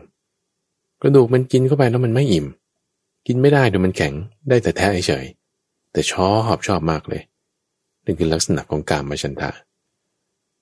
[1.02, 2.46] กระดูกมันกินเข้าไปแล้วมันไม่อิ่ม
[3.28, 4.14] กินไม่ได้เดี๋ยวมันแข็ง
[4.50, 5.26] ได้แต่แท้เฉย
[5.92, 7.22] แต่ชอบชอบมากเลย
[8.06, 9.52] นั่คือลักษณะของการมาชันทะ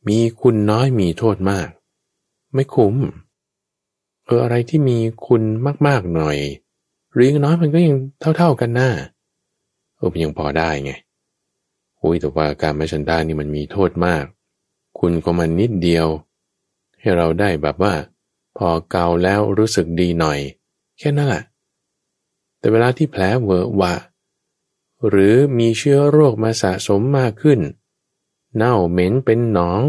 [0.07, 1.67] มีคุณน้อยมีโทษมาก
[2.53, 2.95] ไม่คุ้ม
[4.25, 5.41] เอออะไรที่มีคุณ
[5.87, 6.37] มากๆหน่อย
[7.13, 7.95] หรือน้อยมันก็ยัง
[8.37, 8.89] เท่า ๆกันหน้า
[9.95, 10.91] เออมันยังพอได้ไง
[12.01, 14.25] อ้ยแต่ว่าการมาฉันทานี่มันมีโทษมาก
[14.99, 16.07] คุณก็มันนิดเดียว
[16.99, 17.93] ให้เราได้แบบว่า
[18.57, 20.39] พอเกาแล้วรู้สึกดีหน่อย
[20.97, 21.43] แค่นั้นแหละ
[22.59, 23.93] แต่เวลาที่แผลเวอะวะ
[25.07, 27.59] หรือมีเชื้อโรคมาสะสมมากขึ้น
[28.55, 29.81] เน่าเหม็นเป็นหนอง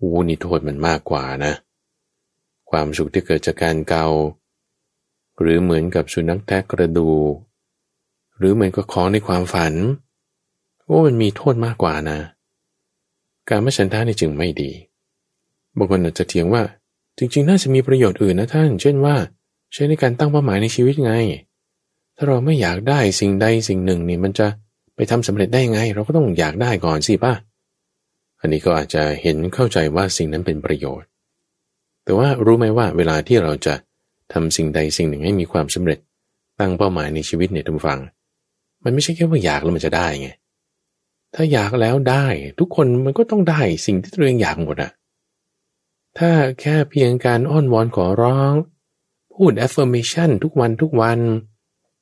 [0.00, 1.52] อูนี่โทษมันมากกว่านะ
[2.70, 4.06] ความสุขที่เกิดจากการเกา
[5.40, 7.10] หรือเหมือนกับสุนัขแทะกระดู
[8.38, 9.74] หรือเหมือนกับของในความฝัน
[10.92, 12.18] ว่ามันมีโทษมากกว่านะ
[13.48, 14.70] การไม่ฉันทานี่จึงไม่ดี
[15.76, 16.62] บางคนอาจจะเถียงว่า
[17.18, 19.16] จริงๆ น่าจะมีประโยชน์อื่นนะท่าน เช่นว่า
[19.72, 21.12] ใช้ในการตั้งเป้าหมายในชีวิตไง
[22.16, 24.46] ถ้าเราไม่อยากได้สิ่งใดสิ่งหนึ่งนี่มันจะ
[24.94, 27.34] ไปทำสำเร็จได้ไง เราก็ต้องอยากได้ก่อนสิป่ะ
[28.40, 31.08] อันนี้ก็อาจจะเห็นเข้าใจว่าสิ่งนั้นเป็นประโยชน์
[32.04, 33.74] แต่ว่ารู้ไหมว่าเวลาที่เราจะ
[34.32, 35.98] ทำสิ่งใดสิ่งหนึ่งให้มีความสำเร็จ
[36.60, 38.00] ตั้งเป้าหมายในชีวิตเนี่ยทุกฝัง
[38.84, 40.28] มันไม่ใช่แค่ว่าอยากแล้วมันจะได้ไง
[41.34, 42.26] ถ้าอยากแล้วได้
[42.58, 44.90] ทุกคนมันก็ต้องได้สิ่งที่ตัวเองอยากหมดอะ
[46.18, 48.54] ถ้าแค่เพียงการอ้อนวอนขอร้อง
[49.34, 51.18] พูด affirmation ทุกวันทุกวัน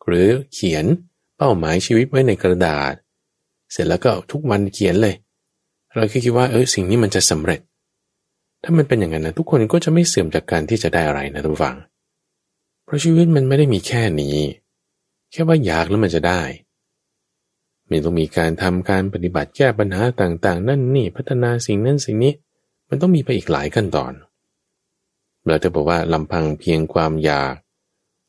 [0.06, 0.84] หรือเขียน
[1.36, 2.94] เป้าหมายชีวิตไว้ในกระดาษ
[3.72, 5.14] เสร็จแล้วก็ทุกวันเขียนเลย
[5.94, 7.60] เราคิดว่าเออสิ่งนี้มันจะสำเร็จ
[8.62, 11.76] ถ้ามันเป็นอย่างนั้นนะทุกคนก็จะไม่เสื่อมจากการที่จะได้อะไรนะทุกฝัง
[12.84, 14.36] เพราะชีวิตมันไม่ได้มีแค่นี้
[15.30, 16.42] แค่ว่าอยากแล้วมันจะได้
[17.90, 22.32] มันต้องมีการทำการปฏิบัติแก้ปัญหาต่างๆ นั่นนี่พัฒนาสิ่งนั้นสิ่งนี้
[22.88, 24.12] มันต้องมีไปอีกหลายขั้นตอน
[25.46, 27.54] เราจะบอกว่าลำพังเพียงความอยาก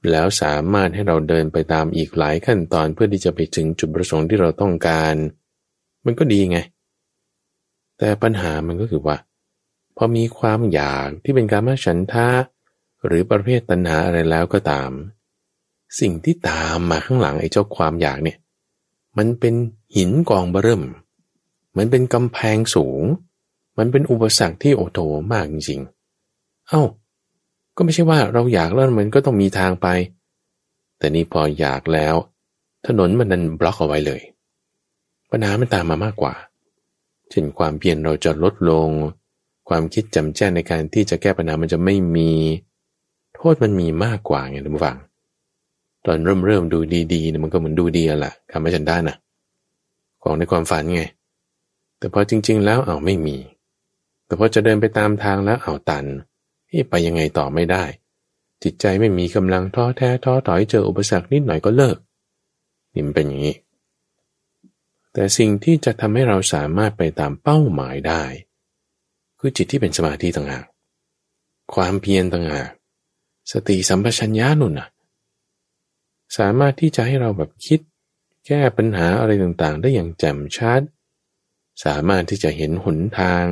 [0.09, 5.15] แล้วสามารถให้เราเดินไปตามอีกหลายขั้นตอนเพื่อที่จะไปถึงจุดประสงค์ที่เราต้องการ
[6.05, 6.57] มันก็ดีไง
[7.97, 9.17] แต่ปัญหามันก็คือว่า
[9.97, 12.29] พอมีความอยากที่เป็นการมาฉันทะ
[13.05, 14.91] หรือประเภทตัณหาอะไรแล้วก็ตาม
[15.99, 18.37] สิ่งที่ตามมาข้างหลังไอ้เจ้าความอยากเนี่ย
[19.17, 19.53] มันเป็น
[19.95, 20.81] หินกองเบิ่ม
[21.77, 23.01] มันเป็นกำแพงสูง
[23.77, 24.99] มันเป็นอุปสรรคที่โอโถ
[25.31, 26.81] มากจริงๆ เอา้า
[27.75, 29.87] ก็ไม่ใช่ว่าเราอยากแล้วมันก็ต้องมีทางไป
[30.97, 32.15] แต่นี่พออยากแล้ว
[32.87, 34.21] ถนนมันนั้นบล็อกเอาไว้เลย
[35.31, 36.33] ปัญหามันตามมามากกว่า
[37.29, 38.89] เช่นความเพียรเราจะลดลง
[39.69, 42.31] ความคิดจำแจ้งในการที่จะแก้ปัญหามันจะไม่มี
[43.35, 44.97] โทษมันมีมากกว่าไงทุกฝัง
[46.05, 46.79] ตอนเริ่มเริ่มดู
[47.13, 49.15] ดีๆเนี่ยมันก็เหมือนดูดีแหละคำว่าฉันได้นะ
[50.23, 51.03] ของในความฝันไง
[51.97, 53.37] แต่พอจริง ๆ แล้วเอาไม่มี
[54.25, 56.05] แต่พอจะเดินไปตามทางแล้วเอาตัน
[56.69, 57.83] ที่ไปยังไงต่อไม่ได้
[58.63, 61.97] จิตใจไม่มีกำลังท้อแท้ท้อถอยเจออุปสรรคนิดหน่อยก็เลิก
[62.93, 63.55] นี่มันเป็นอย่างนี้
[65.13, 68.23] แต่สิ่งที่จะทำให้เราสามารถไปตามเป้าหมายได้
[69.39, 70.65] คือจิตที่เป็นสมาธิต่างหาก
[71.73, 72.69] ความเพียรต่างหาก
[73.51, 74.87] สติสัมปชัญญะนุ่นน่ะ
[76.37, 77.79] สามารถที่จะให้เราแบบคิด
[78.47, 80.81] แก้ปัญหาอะไรต่างๆ ได้อย่างแจ่มชัด
[81.85, 83.43] สามารถที่จะเห็นหนทาง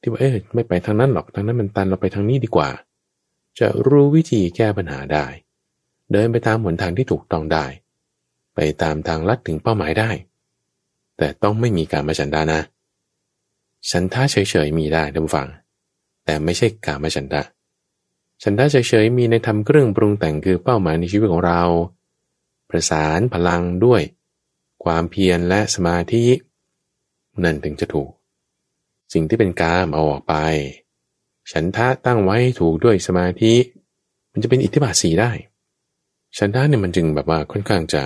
[0.00, 2.70] ที่ว่าเออไม่ไปทางนั้นหรอกทางนั้นมันตันเราไปทางนี้ดีกว่า
[3.58, 5.26] จะรู้วิธีแก้ปัญหาได้
[6.12, 7.66] เดินไปตามหนทางที่ถูกต้องได้
[8.54, 10.10] ไปตามทางลัดถึงเป้าหมายได้
[11.18, 12.60] แต่ต้องไม่มีการมาฉันดานะ
[13.90, 15.48] ฉันท่าเฉยๆมีได้ท่านฟัง
[16.24, 17.42] แต่ไม่ใช่การมาฉันดา
[18.42, 21.62] ฉันท่าเฉยๆมีในทำเครื่องปรุงแต่งคือเป้าหมายในชีวิตของเรา
[22.70, 24.02] ประสานพลังด้วย
[24.84, 26.24] ความเพียรและสมาธิ
[27.44, 28.10] นั่นถึงจะถูก
[29.12, 30.34] สิ่งที่เป็นกามเอาออกไป
[31.52, 33.54] ฉันทะตั้งไว้ถูกด้วยสมาธิ
[34.32, 35.30] มันจะเป็นอิทธิบาทสีได้
[36.38, 38.02] ฉันทะเนี่ยมันจึงแบบว่าค่อนข้างจะ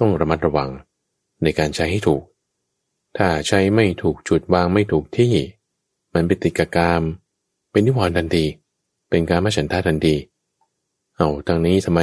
[0.00, 0.70] ต้องระมัดระวัง
[1.42, 2.22] ในการใช้ให้ถูก
[3.16, 5.32] ถ้าใช้ไม่ถูกจุดวางไม่ถูกที่
[6.14, 7.02] มันเป็นติกกาม
[7.70, 8.44] เป็นนิวรณ์ทันที
[9.10, 10.16] เป็นการมาฉันทะทันที
[11.16, 12.00] เอาทางนี้ทำไม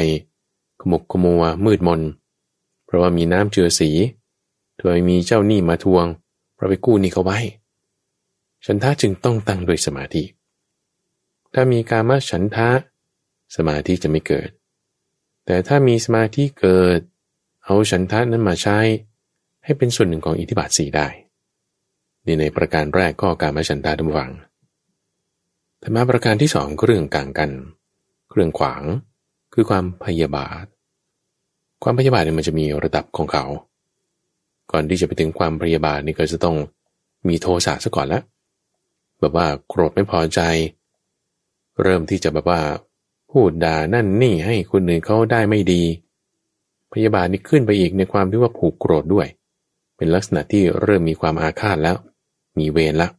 [0.82, 2.02] ขมุกขมัวมืดมน
[2.86, 3.90] เพราะว่ามีน้ำเจือสี
[4.80, 6.06] ถอยมีเจ้าหนี้มาทวง
[6.58, 7.40] เราไปกู้นี่เขาไว้
[8.66, 10.24] ฉันทะจึงต้องตั้งด้วยสมาธิ
[11.54, 12.70] ถ้ามีการมาฉันทะ
[13.56, 14.50] สมาธิจะไม่เกิด
[15.46, 17.00] แต่ถ้ามีสมาธิเกิด
[17.66, 18.78] เอาฉันทะนั้นมาใช้
[19.64, 21.08] ให้เป็นส่วนหนึ่งของอิทธิบาทสีได้
[22.26, 24.32] นี่ในประการแรกก็การมาฉันทะดำวัง
[25.80, 27.52] แต่มาประการที่สองก็เรื่องกลางกัน
[28.34, 28.84] เรื่องขวาง
[29.60, 30.66] คือความพยาบาท
[31.84, 33.46] ความพยาบาทเนี่ยมันจะมีระดับของเขา
[34.72, 36.56] ก่อนที่จะไปถึงความพยาบาทนี่ก็จะต้อง
[37.28, 38.24] มีโทสะซะก่อนล้ว
[39.20, 40.40] แบบว่าโกรธไม่พอใจ
[41.82, 42.62] เริ่มที่จะแบบว่า
[43.32, 45.84] พูดด่านั่นนี่ให้คนอื่นเขาได้ไม่ดี
[46.94, 49.28] พยาบาทนี่ขึ้นไปอีกในความที่ว่าผูกโกรธด้วย
[49.98, 51.96] เป็นลักษณะที่เริ่มมีความอาฆาตแล้ว
[52.60, 53.12] มีเวรแล้ว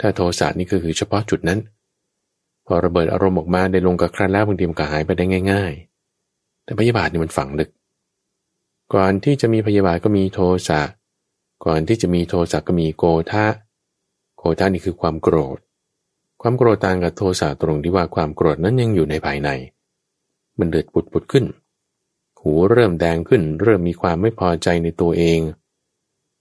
[0.00, 1.58] ถ้าโทสะนี่ก็คือเฉพาะจุดนั้น
[2.70, 5.72] พอระเบิดอารมณ์ออกมาได้ลงกับครันแล้วบางทีมันก็หายไปได้ง่าย
[6.18, 7.70] ๆ แต่พยาบาทนี่มันฝังลึก
[8.94, 10.80] ก่อนที่จะมีพยาบาทก็มีโทสะ
[11.64, 13.46] ก่อนที่จะมีโทสะก็มีโกธา
[14.38, 15.58] โกธานี่คือความโกรธ
[16.40, 19.48] ความโกรธต่างกับโทสะตรงที่ว่าความโกรธนั้นยังอยู่ในภายใน
[20.58, 21.44] มันเดือดปุดปุดขึ้น
[22.40, 25.40] หูเริ่มแดงขึ้น เริ่มมีความไม่พอใจในตัวเอง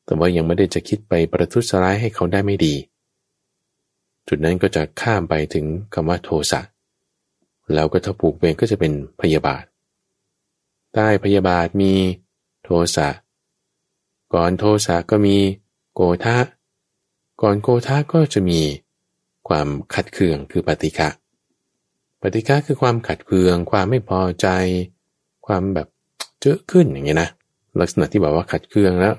[0.05, 2.75] แต่ว่ายังไม่ได้จะคิดไปประทุษร้ายให้เขาได้ไม่ดี
[4.27, 6.61] จุดนั้นก็จะข้ามไปถึงคำว่าโทสะ
[7.73, 9.63] แล้วก็ถ้าผูกเวรก็จะเป็นพยาบาท
[10.93, 11.93] ใต้พยาบาทมี
[12.63, 13.07] โทสะ
[14.33, 15.37] ก่อนโทสะก็มี
[15.93, 16.37] โกธา
[17.41, 18.61] ก่อนโกธาก็จะมี
[19.47, 21.09] ความขัดเคืองคือปฏิฆะ
[22.21, 24.47] ปฏิฆะคือความขัดเคือง ความไม่พอใจ
[25.47, 25.87] ความแบบ
[26.41, 27.29] เจอขึ้นอย่างเงี้ยนะ
[27.79, 29.13] ลักษณะที่แบบว่าขัดเคืองแล้ว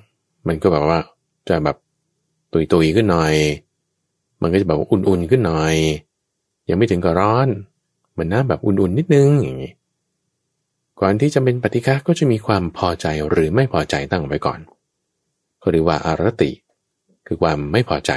[0.47, 1.01] มันก็แบบว่า
[1.49, 1.77] จะแบบ
[2.53, 3.35] ตุยตุยขึ้นหน่อย
[4.43, 5.77] มันก็จะแบบว่าอุ่นๆขึ้นหน่อย
[6.69, 7.49] ยังไม่ถึงกับร้อน
[8.13, 9.73] เหมือนน้ำแบบอุ่นๆนิดนึงอย่างงี้
[11.01, 14.61] ก่อนที่จะเป็นปฏิฆะก็จะมีความพอใจหรือไม่พอใจตั้งไว้ก่อน
[15.61, 16.51] เขาเรียกว่าอารติ
[17.27, 18.13] คือความไม่พอใจ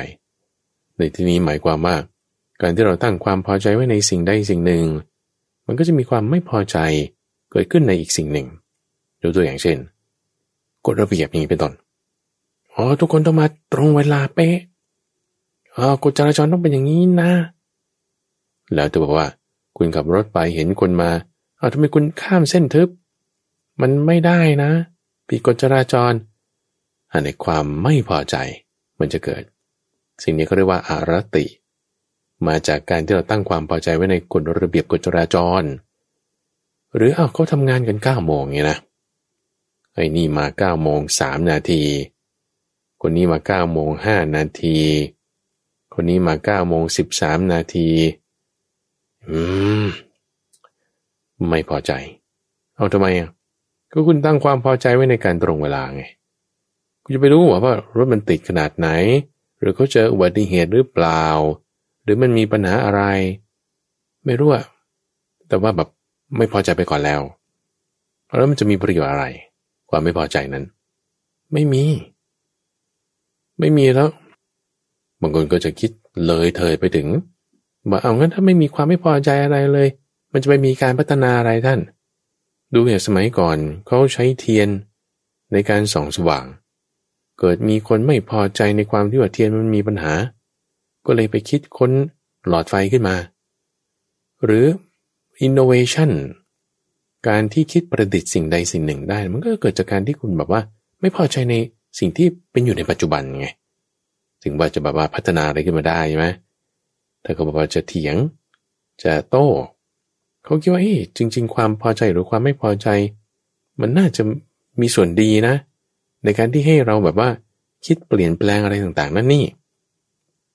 [0.98, 1.96] ในที่นี้หมายความว่า
[2.62, 4.86] การที่เราตั้งความพอใจไว้ในสิ่งใดสิ่งหนึ่ง
[5.68, 6.78] มันก็จะมีความไม่พอใจ
[7.52, 8.48] เกิดขึ้นในอีกสิ่งหนึ่ง
[9.22, 9.78] ยกตัวอย่างเช่น
[10.86, 11.74] กฎระเบียบอย่างนี้เป็นต้น
[12.74, 14.58] อ๋อทุกคนต้องมาตรงเวลาเป๊ะ
[16.04, 17.32] กฎจราจรต้องเป็นอย่างนี้นะ
[18.74, 19.28] แล้วจะบอกว่า
[19.78, 21.10] คุณขับรถไปเห็นคนมา
[21.58, 22.90] เอาทำไมคุณข้ามเส้นทึบ
[23.82, 24.72] มันไม่ได้นะ
[25.28, 26.14] ผิดกฎจราจร
[27.12, 28.36] อันในความไม่พอใจ
[29.00, 29.44] มันจะเกิด
[30.24, 31.46] สิ่งนี้เขาเรียกว่าอารติ
[32.48, 35.64] มาจากการที่เราตั้งความพอใจไว้ในกฎระเบียบกฎจราจร
[36.96, 38.80] หรือเอาเขาทำงานกันเก้าโมงเงี้ยนะ
[39.94, 41.84] ไอ้นี่มาเก้าโมงสามนาที
[43.02, 44.78] คนนี้มาเก้าโมงห้านาที
[45.94, 47.90] คนนี้มาเก้าโมงสิบสามนาที
[49.28, 49.38] อื
[49.82, 49.84] ม
[51.50, 51.92] ไม่พอใจ
[52.76, 53.30] เอาทำไมอะ
[53.92, 56.04] ก็คุณตั้งความพอใจไว้ในการตรงเวลาไง
[57.04, 58.90] คุณจะไปรู้ว่ารถมันติดขนาดไหน
[59.60, 61.26] หรือเขาเจออุบัติเหตุหรือเปล่า
[62.04, 63.02] หรือมันมีปัญหาอะไร
[64.26, 64.66] ไม่รู้อะ
[65.48, 65.90] แต่ว่าแบบ
[66.38, 67.22] ไม่พอใจไปก่อนแล้ว
[68.38, 69.26] แล้วมันจะมีประโยชน์อะไร
[69.90, 70.64] ความไม่พอใจนั้น
[71.54, 71.84] ไม่มี
[73.60, 74.10] ไม่มีแล้ว
[75.22, 75.92] บางคนก็จะคิด
[76.26, 77.08] เลยเถยไปถึง
[77.90, 79.88] บอกเอางั้นถ้าไม่มีความไม่พอใจอะไรเลย
[80.34, 81.80] มันจะไปมีการพัฒนาอะไรท่าน
[82.74, 83.58] ดูอย่างสมัยก่อน
[83.88, 84.70] เขาใช้เทียน
[85.54, 86.46] ในการส่องสว่าง
[87.40, 90.14] เกิดมีคนไม่พอใจในความที่ว่าเทียนมันมีปัญหา
[91.06, 91.92] ก็เลยไปคิดค้น
[92.48, 93.16] หลอดไฟขึ้นมา
[94.46, 94.66] หรือ
[95.46, 96.12] innovation
[97.28, 100.62] การที่คิดประดิษฐ์สิ่งใดสิ่งหนึ่งได้ มันก็เกิดจากการที่คุณแบบว่า
[101.02, 101.56] ไม่พอใจใน
[102.00, 103.48] สิ่งที่เป็นอยู่ในปัจจุบันไง
[104.44, 106.28] ถึงว่าจะแบบว่าพัฒนาอะไรขึ้นมาได้ใช่ไหม
[107.24, 108.16] ถ้าเขาบอกว่าจะเถียง
[109.04, 109.48] จะโต้
[110.44, 112.88] เขาคิดว่าเฮ้จริง ๆ ความพอใจหรือความไม่พอใจ
[113.82, 114.22] มันน่าจะ
[114.82, 115.56] มีส่วนดีนะ
[116.24, 117.30] ในการที่ให้เราแบบว่า
[117.86, 119.46] คิดเปลี่ยนแปลงอะไรต่างๆ นั่นนี่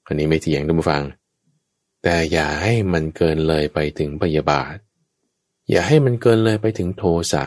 [0.07, 1.03] อันนี้ไม่เถียงดูมาฟัง
[2.03, 4.75] แต่อย่าให้มันเกินเลยไปถึงพยาบาท
[5.70, 7.44] อย่าให้มันเกินเลยไปถึงโทสะ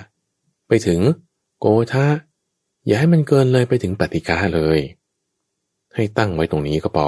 [0.67, 0.99] ไปถึง
[1.59, 2.05] โกธา
[2.85, 4.79] อย่าให้มันเกินเลยไปถึงปฏิกาเลย
[5.95, 7.07] ให้ตั้งไว้ตรงนี้ก็พอ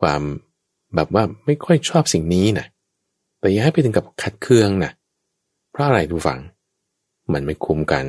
[0.00, 0.22] ความ
[0.94, 2.66] แบบว่าไม่ค่อยชอบสิ่งนี้นะ
[3.40, 4.92] แต่อย่าให้ไปถึงกับขัดเคืองนะ
[5.70, 6.38] เพราะอะไรดูฟัง
[7.32, 8.06] มันไม่คุ้มกัน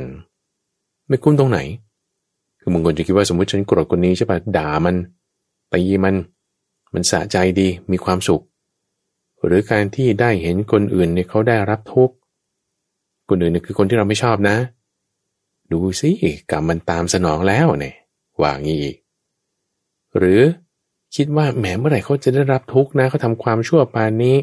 [1.09, 1.59] ไม่คุ้มตรงไหน
[2.59, 4.95] คือบางคนจะคิดว่าสมมติฉันโกรธคนนี้ใช่ปะด่ามัน
[5.73, 6.15] ตีมัน
[6.93, 8.43] มันสะใจดีมีความสุข
[9.45, 12.15] หรือการที่ได้เห็นคนอื่นเนี่ยเขาได้รับทุกข์
[13.29, 14.55] คนอื่นเนี่ยคือคนที่เราไม่ชอบนะ
[15.71, 16.09] ดูสิ
[16.51, 17.95] กรรมมันตามสนองแล้วเนี่ย
[18.41, 18.95] ว่างี้อีก
[20.17, 20.41] หรือ
[21.15, 24.37] คิดว่าแหมเมื่อไหร่เขาจะได้รับทุกข์นะเขาทำความชั่วปานนี้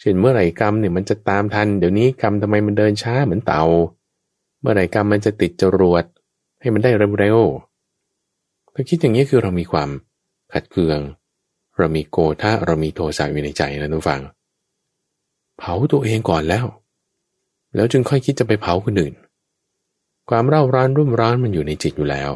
[0.00, 3.62] เช่นเมื่อไหร่กรรมเนี่ยมันจะตามทัน เดี๋ยวนี้กรรมทำไมมันเดินช้าเหมือนเต่า
[4.60, 6.04] เมื่อไหร่กรรมมันจะติดจรวด
[6.60, 9.88] ให้มันได้เร็วๆถ้าคิดอย่างนี้คือเรามีความ
[10.52, 10.98] ขัดเคือง
[11.78, 14.22] เรามีโกธาเรามีโทสะอยู่ในใจนะทุกฝัง
[15.58, 16.66] เผาตัวเองก่อนแล้ว
[17.74, 19.14] แล้วจึงค่อยคิดจะไปเผาคนอื่น
[20.30, 22.30] ความเร่าร้อนรุ่มร้อนมันอยู่ในจิตอยู่แล้ว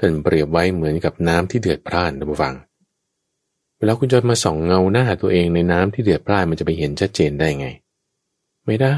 [0.00, 2.54] ท่านเปรียบไว้เหมือนกับน้ำที่เดือดพร่านนะผู้ฟัง
[3.76, 7.66] เวลาคุณจะมาส่องเงาหน้าตัวเองในน้ำที่เดือดพร่านมันจะไปเห็นชัดเจนได้ไง
[8.66, 8.96] ไม่ได้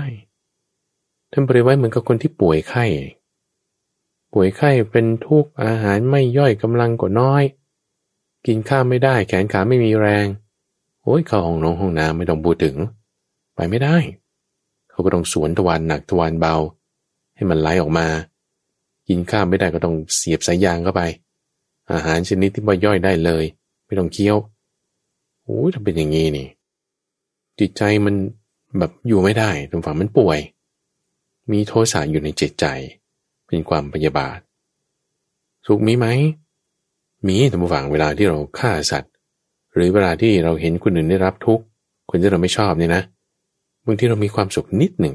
[1.33, 2.85] ท่านเปรียบไว้เหมือนกับคนที่ป่วยไข้
[4.33, 7.45] ป่วยไข้เป็นทุกข์อาหารไม่ย่อยกำลังก็น้อย
[8.47, 10.27] กินข้าวไม่ได้แขนขาไม่มีแรง
[11.03, 12.77] โอ้ยเข้าห้องนงห้องน้ำไม่ต้องพูดถึง
[13.55, 13.97] ไปไม่ได้
[14.91, 16.55] เขาก็ต้องสวนทวารหนักทวารเบา
[17.35, 18.07] ให้มันไหลออกมา
[19.09, 21.03] กินข้าวไม่ได้ก็ต้องเสียบสายยางเข้าไป
[21.93, 23.45] อาหารชนิดที่ว่าย่อยได้เลย
[23.87, 24.37] ไม่ต้องเคี้ยว
[25.45, 26.49] โอ้ยถ้าเป็นอย่างนี้นี่
[27.61, 28.15] จิตใจมัน
[28.79, 30.39] แบบอยู่ไม่ได้ตรงฝั่งมันป่วย
[31.53, 32.67] มีโทสะอยู่ในจิตใจ
[33.47, 34.39] เป็นความพยาบาท
[35.67, 36.07] สุขมีไหม
[37.27, 39.13] มีท่านผู้ฟังเวลาที่เราฆ่าสัตว์
[39.75, 41.65] หรือเวลาที่เราเห็นคนอื่นได้รับทุกข์
[42.11, 43.03] คนที่เราไม่ชอบเนี่ยนะ
[43.87, 45.15] บางทีเรามีความสุขนิดหนึ่ง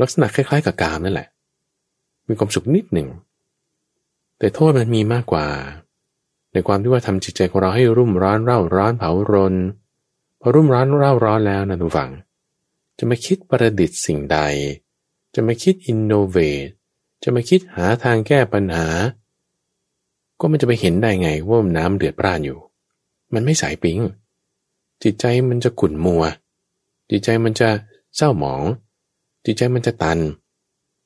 [0.00, 1.28] ลักษณะคล้ายๆกับกามนั่นแหละ
[2.28, 3.08] มีความสุขนิดหนึ่ง
[4.38, 5.46] แต่โทษมันมีมากกว่า
[6.52, 9.54] ในความที่ว่าทำจิตใจของเราให้รุ่มร้อนเร่าร้อนเผารน
[10.40, 12.10] พอรุ่มร้อนเร่าร้อนแล้วนะทุกฝัง
[12.98, 14.38] จะมาคิดประดิษฐ์สิ่งใด
[15.34, 16.68] จะมาคิดอินโนเวท
[17.22, 18.88] จะมาคิดหาทางแก้ปัญหา
[20.40, 22.58] ก็มันจะไปเห็นได้ไงว่าน้ำเดือดปร่านอยู่
[23.34, 23.98] มันไม่สายปิง
[25.02, 26.22] จิตใจมันจะขุ่นมัว
[27.10, 27.68] จิตใจมันจะ
[28.16, 28.62] เศร้าหมอง
[29.44, 30.18] จิตใจมันจะตัน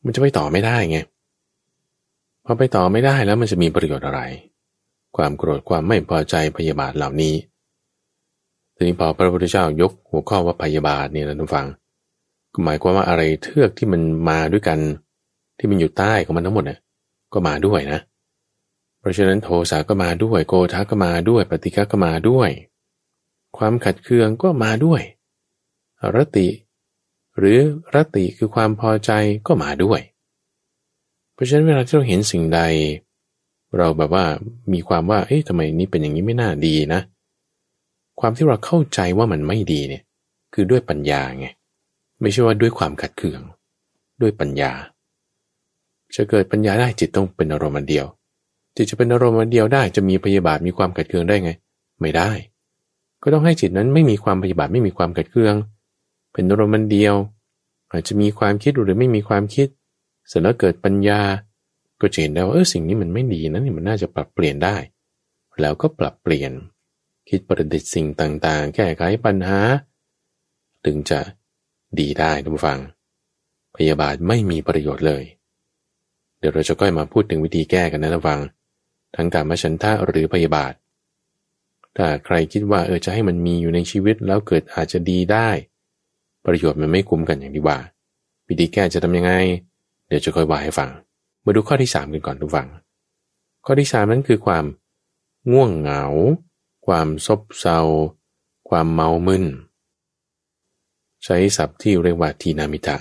[0.05, 0.99] มันจะไปต่อไม่ได้ไง
[2.45, 4.21] พอไปต่อไม่ได้แล้วมันจะมีประโยชน์อะไร
[5.17, 7.35] ความโกรธความไม่พอใจพยาบาทเหล่านี้
[8.75, 11.67] ทีนี้พอพระพุทธเจ้ายกหัวข้อว่าพยาบาทเนี่ยนะทุกฟัง
[12.53, 14.79] ก็หมายความว่าอะไรเทือกที่มันมาด้วยกัน
[15.59, 16.79] ที่มันอยู่ใต้ของมันทั้งหมดเนี่ย
[17.33, 18.01] ก็มาด้วยนะ
[19.01, 22.51] เพราะฉะนั้นโทสะก็มาด้วย โกธาก็มาด้วย ปฏิฆะก็มาด้วย
[23.57, 25.01] ความขัดเคืองก็มาด้วย
[26.15, 26.49] รติ
[27.41, 27.59] หรือ
[27.95, 29.11] รติคือความพอใจ
[29.47, 30.01] ก็มาด้วย
[31.35, 32.61] เพราะฉะนั้นเวลาที่เราเห็นสิ่งใด
[33.77, 34.25] เราแบบว่า
[34.73, 37.01] มีความว่า เอ๊ะทำไมนี้เป็นอย่างนี้ไม่น่าดีนะ
[38.21, 40.03] ความที่เราเข้าใจว่ามันไม่ดีเนี่ย
[40.55, 41.47] คือด้วยปัญญาไง
[42.21, 43.41] ไม่ใช่ว่าด้วยความขัดเคือง
[44.21, 44.73] ด้วยปัญญา
[46.15, 48.07] จะเกิดปัญญาได้จิตต้องเป็นอารมณ์เดียว
[48.77, 51.51] จิตจะเป็นอารมณ์เดียวได้ จะมีพยาบาทมีความขัดเคืองได้ไง
[52.01, 52.31] ไม่ได้
[53.23, 55.55] ก็ต้องให้จิตนั้นไม่มีความพยาบาทไม่มีความขัดเคือง
[56.33, 57.15] เป็นอารมณ์เดียว
[57.93, 59.69] อาจจะมีความคิดหรือไม่มีความคิด
[60.29, 61.21] เสร็จแล้วเกิดปัญญา
[62.01, 64.77] ก็เห็นได้ว่าเออสิ่งนี้มันไม่ดีนะนี่มันน่าจะปรับเปลี่ยนได้
[65.61, 66.53] แล้วก็ปรับเปลี่ยน
[67.29, 69.61] คิดประดิษฐ์สิ่งต่างๆ แก้ไขปัญหา
[70.85, 71.21] ถึงจะ
[71.99, 72.79] ดีได้ทุกฟัง
[73.77, 75.25] พยาบาทไม่มีประโยชน์เลย
[76.39, 78.41] เดี๋ยวเราจะก้อยมาพูดถึงวิธีแก้กันนะทุกฟัง
[79.17, 80.73] ทั้งการมชันทะหรือพยาบาท
[81.97, 85.49] ถ้าใครคิดว่าเออจะให้มันมีอยู่ในชีวิตแล้วเกิดอาจจะดีได้
[86.45, 87.79] ประโยชน์มันไม่คุ้มกันอย่างที่ว่า
[88.49, 89.33] วิธีแก้จะทำยังไง
[90.07, 90.91] เดี๋ยวจะค่อยว่าให้ฟัง
[91.45, 92.69] มาดูข้อที่สามกันก่อนทุกฝัง
[93.65, 94.65] ข้อที่สามนั้นคือความ
[95.53, 96.05] ง่วงเหงา
[96.87, 97.81] ความซบเซา
[98.69, 99.45] ความเมามึน
[101.25, 102.97] ใช้ศัพท์ที่เรียกว่าทีนามิตะ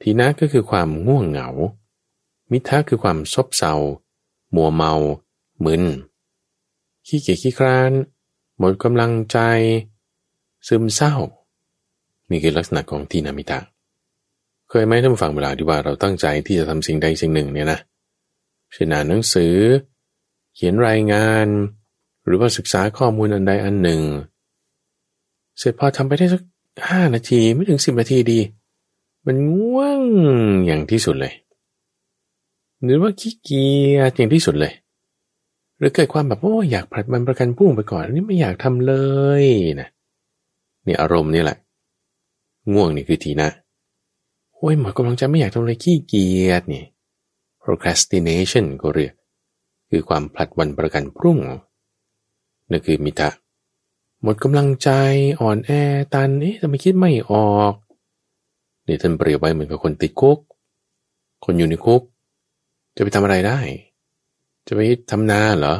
[0.00, 1.48] ทีนะก็คือความง่วงเหงา
[2.50, 3.72] มิทะคือความซบเซา
[4.54, 4.92] มัวเมา
[5.64, 5.84] มึน
[7.06, 7.92] ขี้เกียจขี้คร้าน
[8.58, 9.38] หมดกำลังใจ
[10.68, 11.14] ซึมเศร้า
[12.30, 13.58] นี่คือลักษณะของทีนามิตะ
[14.70, 17.78] เคยไหมท่านฟังเวลาที่ว่าเราตั้งใจที่จะทำสิ่งใดสิ่งหนึ่งเนี่ยนะ
[18.72, 19.54] เช่นอ่านหนังสือ
[20.54, 21.46] เขียนรายงาน
[22.26, 24.00] หรือว่าศึกษาข้อมูลอันใดอันหนึ่ง
[25.58, 26.42] เสร็จพอทำไปได้สัก
[26.88, 28.40] ห้านาทีไม่ถึงสิบนาทีดี
[29.26, 30.00] มันง่วง
[30.66, 31.34] อย่างที่สุดเลย
[32.82, 34.72] หรือว่าขี้เกียจอย่างที่สุดเลย
[35.78, 38.94] หรือเกิดความแบบโอ้อยากผลัดมันประกันพุ่งไปก่อนนี่ไม่อยากทำเล
[39.42, 39.44] ย
[39.80, 39.88] นะ
[40.86, 41.58] นี่อารมณ์นี่แหละ
[42.72, 43.48] ง่วงนี่คือทีนะ
[44.54, 46.84] โอ้ยหมดกำลังจะไม่อยากทำอะไรขี้เกียจนี่
[47.62, 49.14] procrastination ก็เรียก
[49.90, 51.38] คือความผลัดวันประกันพรุ่ง
[52.70, 53.30] นั่นคือมิตะ
[54.22, 54.90] หมดกำลังใจ
[55.40, 55.70] อ่อนแอ
[56.14, 57.74] ตันเอ๊ะทำไมคิดไม่ออก
[58.86, 60.38] นี่ท่านเปรียบไว้เหมือนกับคนติดคุก
[61.44, 62.02] คนอยู่ในคุก
[62.96, 63.58] จะไปทำอะไรได้
[64.66, 65.74] จะไปทำนาเหรอ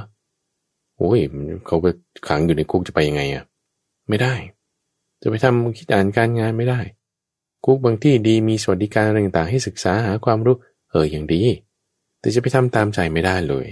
[0.96, 1.20] โอ้ย
[1.66, 1.88] เขาก็
[2.28, 3.44] ขังอยู่ในคุกจะไปยังไงอะ
[4.08, 4.34] ไม่ได้
[5.28, 6.80] จะไปทำคิดอ่านการงานไม่ได้
[7.64, 10.56] คุกบางที่ดีมีสวัสดิการอะไรต่างๆให้ศึกษาหาความรู้
[10.90, 11.42] เอออย่างดี
[12.20, 13.66] แต่จะไปทำตามใจไม่ได้เลย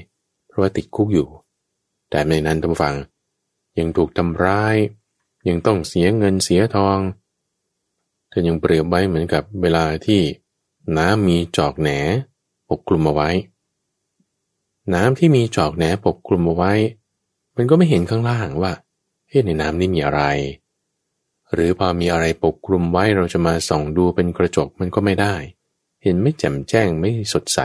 [0.48, 1.28] เพราะว่าติดคุกอยู่
[2.10, 2.94] แต่ในนั้นท่านฟัง
[3.78, 4.76] ยังถูกทำร้าย
[5.48, 6.98] ยังต้องเสียเงินเสียทอง
[8.28, 10.20] เธอยังเปรียบไว้เหมือนกับเวลาที่
[10.98, 11.90] น้ำมีจอกแหน
[12.70, 13.30] ปกคลุมเอาไว้
[14.94, 16.72] น้ำที่มีจอกแหนปกคลุมเอาไว้
[17.56, 18.72] มันก็ไม่เห็นข้างล่างว่า
[19.28, 20.22] เฮ้ในน้ำนี่มีอะไร
[21.54, 25.34] หรือพอมีอะไรปกคลุมไว้เราจะมาส่องดูเป็นกระจกมันก็ไม่ได้
[26.02, 27.58] เห็นไม่แจ่มแจ้งไม่สดใส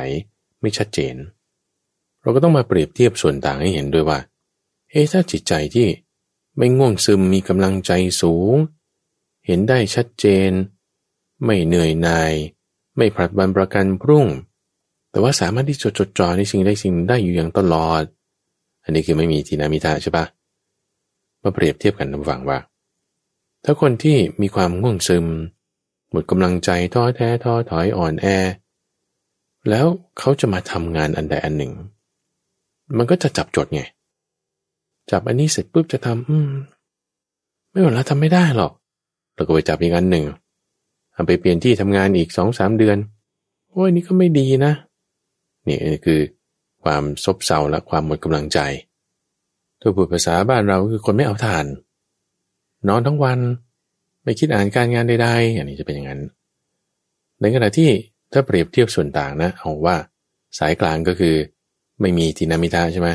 [0.62, 1.16] ไม่ชัดเจน
[2.22, 4.20] เราก็ต้องมาเปรียบเทียบส่วนต่างให้เห็นด้วยว่า
[4.90, 5.88] เฮ้ถ้าจิตใจที่
[6.58, 7.92] ไม่ง่วงซึมมีกำลังใจ
[8.22, 8.54] สูง
[9.46, 10.52] เห็นได้ชัดเจน
[11.46, 12.34] ไม่เหนื่อยหน่าย
[12.98, 14.26] ไม่ผลัดวันประกันพรุ่ง
[15.12, 18.04] แต่ว่าสามารถที่จะจดจ่อในสิ่งใดสิ่งได้อยู่อย่างตลอด
[18.84, 20.26] อันนี้คือไม่มีทีนามิตาใช่ปะ
[21.44, 22.58] มาเปรียบเทียบกันระหว่งว่า
[23.64, 25.26] ถ้าคนที่มีความง่วงซึม
[26.12, 28.26] หมดกำลังใจท้อแท้ท้อถอยอ่อนแอ
[29.70, 29.86] แล้ว
[30.20, 31.74] เขาจะมาทำงานอันใดอันหนึ่ง
[32.98, 33.82] มันก็จะจับจดไง
[35.12, 36.50] จับอันนี้เสร็จปุ๊บจะทำอืม
[37.70, 38.72] ไม่หมดแล้วทำไม่ได้หรอก
[39.34, 40.26] เราก็ไปจับอีกอันหนึ่ง
[41.16, 42.98] ทำไปเปลี่ยนที่ทำงานอีกสองสามเดือน
[43.70, 44.74] โอ้ยนี่ก็ไม่ดีนะ
[45.68, 46.20] นี่คือ
[46.84, 48.60] ความซบเซาและความหมดกำลังใจ
[49.80, 51.66] ถ้าพูดภาษาบ้านเราคือคนไม่เอาถ่าน
[52.88, 53.40] นอนทั้งวัน
[54.24, 56.22] ไม่คิดอ่านการงานใดๆอันนี้จะเป็นอย่างนั้น
[57.42, 57.90] ในขณะที่
[58.32, 59.96] ถ้าเปรียบเทียบส่วนต่างนะเอาว่า
[60.60, 61.36] สายกลางก็คือ
[62.02, 63.10] ไม่มีถีนมิทธะใช่ไหม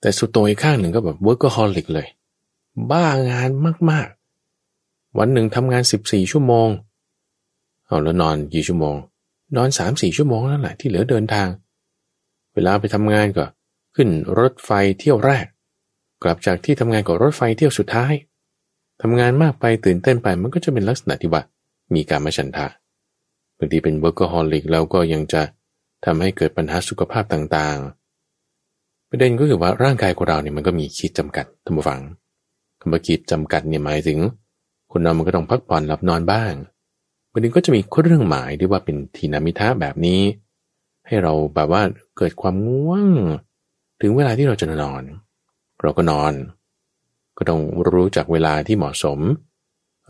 [0.00, 2.06] แต่สุดโต่งอีกข้างหนึ่งก็แบบ workaholic เลย
[2.92, 3.50] บ้างาน
[3.90, 6.68] มากๆ วันหนึ่งทำงานสิบสี่ชั่วโมง
[7.86, 8.96] เอาแล้วนอนกี่ชั่วโมง
[9.56, 11.48] นอนสามสี่ชั่วโมงนั่นแหละที่เหลือเดินทาง
[12.54, 13.44] เวลาไปทำงานก็
[13.96, 14.08] ขึ้น
[14.38, 15.46] รถไฟเที่ยวแรก
[16.22, 18.12] กลับจากที่ทำงานกลับรถไฟเที่ยวสุดท้าย
[19.02, 21.42] ทำงานมากไปตื่นเต้นไปมันก็จะเป็นลักษณะที่ว่า
[21.94, 22.66] มีการมาฉันทะ
[23.58, 25.42] บางทีเป็น workaholic แล้วก็ยังจะ
[26.04, 32.00] ทำให้เกิดปัญหาสุขภาพต่างๆ ประเด็นก็คือว่าร่างกายของเราเนี่ยมันก็มีขีดจำกัดท่านผู้ฟัง
[32.80, 34.18] คำว่าขีดจำกัดเนี่ยหมายถึง
[34.92, 36.52] คนเรามันก็ต้องพักผ่อนหลับนอนบ้าง
[37.30, 40.20] บางทีก็จะมีเครื่องหมายที่ว่าเป็นทีนามิทะแบบนี้
[41.06, 41.82] ให้เราแบบว่า
[42.16, 43.06] เกิดความง่วง
[44.00, 45.02] ถึงเวลาที่เราจะนอน
[45.82, 46.32] เราก็นอน
[47.38, 47.60] ก็ต้อง
[47.90, 49.18] รู้จักเวลาที่เหมาะสม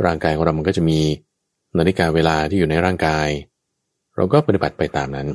[0.04, 1.00] ร่างกายของเรามันก็จะมี
[1.78, 3.28] นาฬิกาเวลาที่อยู่ในร่างกาย
[4.16, 5.28] เราก็ปฏิบัติไปตามนั้น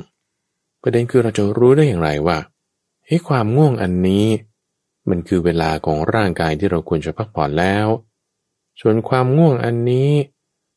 [0.82, 2.38] ประเด็นคือเราจะรู้ได้อย่างไรว่า
[3.06, 4.26] เฮ้ความง่วงอันนี้
[5.10, 7.86] มันคือเวลาของร่างกายที่เราควรจะพักผ่อนแล้ว
[8.80, 10.10] ส่วนความง่วงอันนี้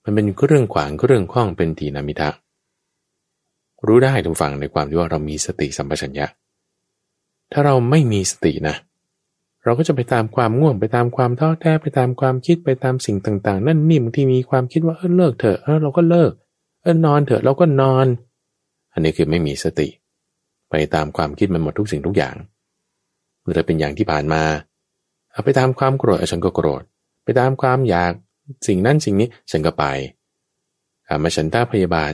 [0.03, 2.29] มันเป็นเรื่องขวางเรื่องข้องเป็นทีนามิทะ
[3.85, 6.25] รู้ได้ทุกฝั่งในความที่ว่าเรามีสติสัมปชัญญะ
[7.51, 16.31] ถ้าเราไม่มีสตินะเเราก็จะไปตามความง่วงไปตามความท้อแท้ไปตามความคิดไปตามสิ่งต่าง ๆ นั่นนิ่มที่มีความคิดว่าเออเลิกเถอะเออเราก็เลิก
[16.81, 18.07] เออนอนเถอะเราก็นอน
[18.93, 19.87] อันนี้คือไม่มีสติ
[20.69, 22.35] ไปตามความคิดมันหมดทุกสิ่งทุกอย่าง
[23.41, 24.43] เมื่อเป็นอย่างที่ผ่านมา
[25.31, 26.83] เอาไปตามความโกรธฉันก็โกรธ
[27.23, 28.13] ไปตามความอยาก
[28.67, 29.85] สิ่งนั้นสิ่งนี้ฉันก็ไป
[31.07, 32.13] อามาฉันต้าพยาบาท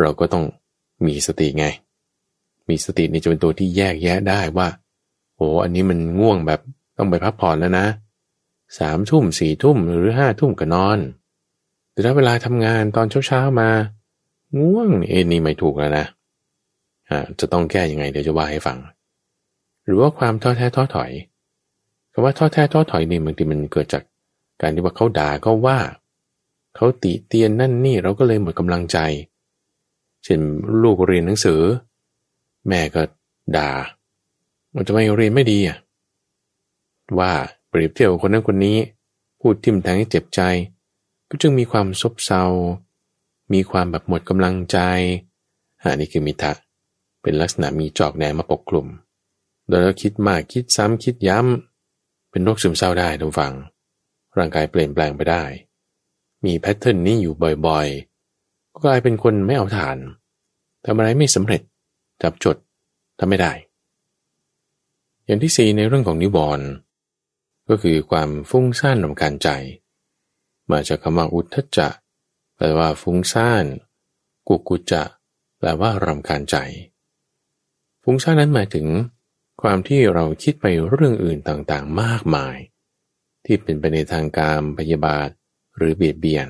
[0.00, 0.44] เราก็ต้อง
[1.06, 1.66] มีสติไง
[2.68, 4.68] มีสตินี่จะเป็นตัวที่แยกแยะได้ว่า
[5.38, 6.60] โอ้อันนี้มันง่วงแบบ
[6.96, 7.86] ต้องไปพักผ่อนแล้วนะ
[8.78, 10.98] สามทุ่มสี่ทุ่มหรือห้าทุ่มก็นอน
[11.92, 13.68] แต่ถ้าเวลาทำงานตอนเช้าๆมา
[14.60, 16.06] ง่วงเอ็นี่ไม่ถูกแล้วนะ
[17.10, 18.78] อ่าจะต้องแก้ยังไงเดี๋ยวจะว่าให้ฟัง
[19.84, 21.10] หรือว่าความท้อแท้ท้อถอย
[22.12, 24.02] คำว่าท้อแท้ท้อถอยนี่บางทีมันเกิดจาก
[24.60, 25.78] การที่ว่าเขาด่าก็ว่า
[26.76, 28.98] เขาติเตียนนั่นนี่เราก็เลยหมดกำลังใจ
[30.24, 30.40] เช่น
[30.82, 31.60] ลูกเรียนหนังสือ
[32.68, 33.02] แม่ก็
[33.56, 33.70] ด่า
[34.78, 35.78] มันจะไม่เรียนไม่ดีอะ
[37.18, 37.32] ว่า
[37.68, 38.76] เปรียบเทียบคนนั้นคนนี้
[39.40, 40.40] พูดทิมแทงให้เจ็บใจ
[41.28, 42.42] ก็จึงมีความซบเซา
[43.52, 44.78] มีความแบบหมดกำลังใจ
[45.80, 46.52] อันนี้คือมิทะ
[47.22, 48.86] เป็นลักษณะมีจอกแหนมาปกกลุ่ม
[49.68, 53.54] โดยเราคิดมากคิดซ้ำคิดย้ำเป็นโรคซึมเศร้าได้ทุกฝัง
[54.36, 55.44] ร่างกายเปลี่ยนแปลงไปได้
[56.44, 57.34] มีแพทเทิร์นนี้อยู่
[57.66, 59.96] บ่อยๆ ก็กลายเป็นคนไม่เอาทาน
[60.84, 61.62] ทำอะไรไม่สำเร็จ
[62.22, 62.56] จับจด
[63.18, 63.52] ทำไม่ได้
[65.28, 66.68] อย่างที่สี่ในเรื่องของนิวรณ์
[67.68, 69.48] ก็คือความฟุ้งซ่านรำคาญใจ
[70.70, 71.88] มาจากคำว่าอุทธจะ
[72.56, 73.64] แปลว่าฟุ้งซ่าน
[74.48, 75.04] กุกุจะ
[75.58, 76.56] แปลว่ารำคาญใจ
[78.02, 78.86] ฟุ้งซ่านนั้นหมายถึง
[79.62, 82.56] ความที่เราคิดไปเรื่องอื่นต่างๆ มากมาย
[83.44, 85.28] ที่เป็นไปในทางการพยาบาท
[85.76, 86.48] หรือเบียดเบียน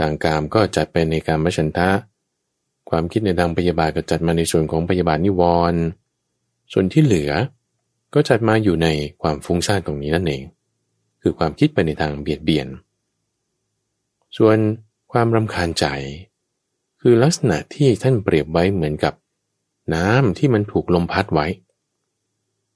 [0.00, 1.90] ทางการก็จัดไปในการมชันทะ
[2.90, 5.80] ความคิดในทางพยาบาทก็จัดมาในส่วนของพยาบาทนิวรณ์
[6.72, 7.32] ส่วนที่เหลือ
[8.14, 8.88] ก็จัดมาอยู่ใน
[9.22, 10.42] ความฟุ้งซ่านตรงนี้นั่นเอง
[11.22, 12.68] คือความคิดไปในทางเบียดเบียน
[14.36, 14.56] ส่วน
[15.12, 15.86] ความรำคาญใจ
[17.00, 19.14] คือลักษณะที่ท่านเปรียบไว้เหมือนกับ
[19.94, 21.46] น้ำที่มันถูกลมพัดไว้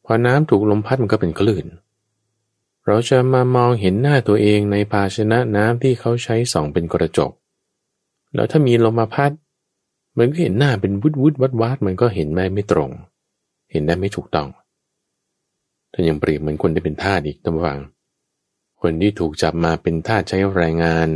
[0.05, 1.67] พอน้ำถูกลมพัดมันก็เป็นคลื่น
[2.87, 7.33] เราจะมามองเห็นหน้าตัวเองในภาชนะน้ำที่เขาใช้ส่องเป็นกระจก
[8.35, 9.33] แล้วถ้ามีลมมาพัด
[10.19, 12.91] มันก็เห็นหน้าเป็นวุดวุดวัดวัดมันก็เห็นไม่ไม่ตรง
[13.71, 14.49] เห็นได้ไม่ถูกต้อง
[15.99, 17.79] ท่านยังเปรียบเหมือนคนที่เป็นทาสอีกตั้งวัง
[18.83, 21.09] คนที่ถูกจับมาเป็นทาสใช้แรงงาน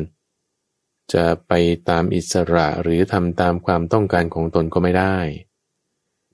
[1.12, 1.52] จะไป
[1.88, 5.16] ตามอิสระหรือทำตามความต้องการของตนก็ไม่ได้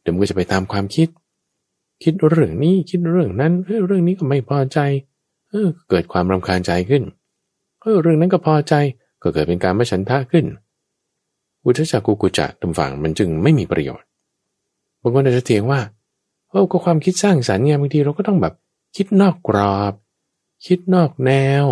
[0.00, 1.08] เดี๋ยวมันก็จะไปตามความคิด
[2.02, 4.78] คิดเรื่องนี้คิดเรื่องนั้นเออเรื่องนี้ก็ไม่พอใจ
[5.50, 7.02] เออ เกิดความรำคาญใจขึ้น
[7.82, 8.74] เออ เรื่องนั้นก็พอใจ
[9.22, 10.46] ก็เกิดเป็นการไม่ฉันทะขึ้น
[11.64, 14.06] อุทจักกุกุจักตำฝังมันจึงไม่มีประโยชน์
[15.00, 15.80] บางคนอาจจะเถียงว่า
[16.48, 18.54] โอ้ก็ความคิดสร้างสรรค์ไงบางทีเราก็ต้องแบบ
[18.96, 19.92] คิดนอกกรอบ
[20.66, 21.32] คิดนอกแน
[21.64, 21.66] ว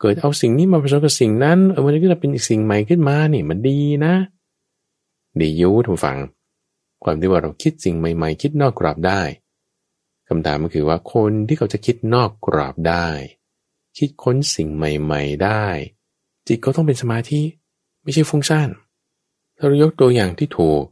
[0.00, 4.14] เกิดเอาสิ่งนี้มาผสมกับสิ่งนั้นเออมันก็จะเป็นอีกสิ่งใหม่ขึ้นมานี่มันดีนะ
[5.40, 6.18] ดียุทุกฝัง
[7.02, 9.22] ความที่ว่าเราคิดสิ่งใหม่ ๆ คิดนอกกรอบได้
[10.28, 13.08] คำถามก็คือว่าคนที่เขาจะคิดนอกกรอบได้
[13.98, 15.64] คิดค้นสิ่งใหม่ ๆ ได้
[16.46, 17.40] จิตเขาต้องเป็นสมาธิ
[18.02, 18.68] ไม่ใช่ฟุ้งซ่าน
[19.56, 20.82] ถ้าเรายกตัวอย่างที่ถูก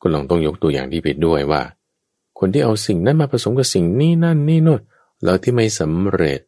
[0.00, 1.62] ก็ลองต้องยกตัวอย่างที่ผิดด้วยว่า
[2.38, 4.80] คนที่เอาสิ่งนั้นมาผสมกับสิ่งนี้นั่นนี่โน่น
[5.24, 6.40] แล้วที่ไม่สำเร็จ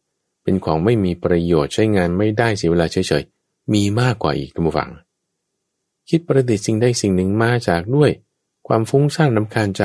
[0.43, 4.89] เป็นของไม่มีประโยชน์ใช้งานไม่ได้เสียเวลาเฉยๆ มีมากกว่าอีกท่านผู้ฟัง
[6.09, 8.11] คิดประดิษฐ์สิ่งใดสิ่งหนึ่งมาจากด้วย
[8.67, 9.83] ความฟุ้งซ่านลำคาญใจ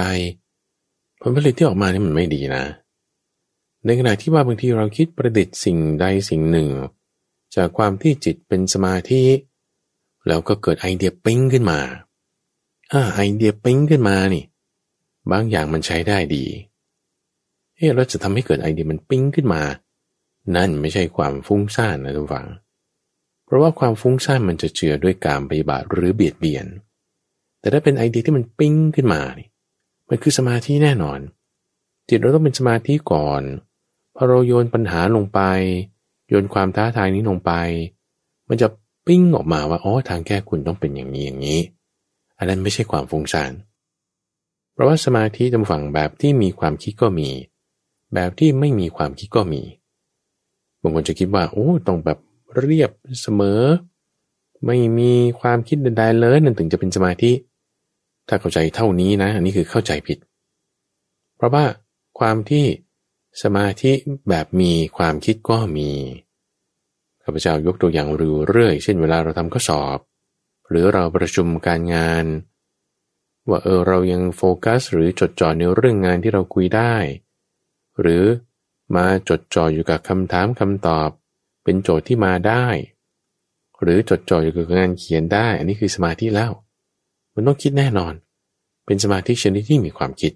[1.20, 2.64] ผลผลิตที่ออกมานี่มันไม่ดีนะ
[3.84, 6.68] ในขณะที่ว่าบางทีเราคิดประดิษฐ์สิ่งใดสิ่งหนึ่ง
[7.56, 9.22] จากความที่จิตเป็นสมาธิ
[10.26, 11.80] แล้วก็เกิดไอเดียปิ้งขึ้นมา
[12.92, 14.44] อ่าไอเดียปิ้งขึ้นมานี่
[15.30, 16.44] บางอย่างมันใช้ได้ดี
[17.76, 19.62] เฮ้เราจะทำให้เกิดไอเดียมันปิ้งขึ้นมา
[20.56, 22.46] นั่นไม่ใช่ความฟุ้งซ่านนะทุกฝัง
[23.44, 26.66] เพราะว่าความฟุ้งซ่านมันจะเจือด้วยการปฏิบัติหรือเบียดเบียน
[27.60, 29.48] แต่ถ้าเป็นไอเดียที่มันปิ้งขึ้นมานี่
[30.08, 31.20] มันคือสมาธิแน่นอน
[32.08, 33.42] จิตเราต้องเป็นสมาธิก่อน
[34.16, 35.40] พอเราโยนปัญหาลงไป
[36.28, 37.52] โยนความท้าทายนี้ลงไป
[38.48, 38.68] มันจะ
[39.06, 41.60] ปิ้งออกมาว่า อ๋อ ทางแก้คุณต้องเป็นอย่างนี้อย่างนี้
[42.38, 43.52] อันนั้นไม่ใช่ความฟุ้งซ่าน
[44.74, 47.30] เพราะว่าสมาธิจำฝั่งแบบที่มีความคิดก็มี
[48.14, 49.62] แบบที่ไม่มีความคิดก็มี
[50.82, 52.18] บางคนจะคิดว่าโอ้ต้องแบบ
[52.56, 53.62] เรียบเสมอ
[54.66, 57.32] ไม่มีความคิดใดๆเลยนั่นถึงจะเป็นสมาธิ
[58.28, 60.18] ถ้าเข้าใจเท่านี้นะ อันนี้คือเข้าใจผิด
[61.36, 61.64] เพราะว่า
[62.18, 62.64] ความที่
[63.42, 63.92] สมาธิ
[64.28, 65.90] แบบมีความคิดก็มี
[67.24, 68.08] ข้าพเจ้ายกตัวอย่าง
[68.48, 69.98] เรื่อยเช่นเวลาเราทำข้อสอบ
[70.68, 72.24] หรือเราประชุมการงาน
[73.48, 76.94] ว่าเออเรายังโฟกัสหรือจดจ่อในเรื่องงานที่เราคุยได้
[78.00, 78.24] หรือ
[78.96, 81.08] มาจดจ่ออยู่กับคำถามคำตอบ
[81.64, 82.66] เป็นโจทย์ที่มาได้
[83.82, 86.52] หรือจดจ่ออยู่กับงานเขียนได้ อันนี้คือสมาธิแล้ว
[87.34, 88.14] มันต้องคิดแน่นอน
[88.86, 90.32] เป็นสมาธิชนิดที่มีความคิด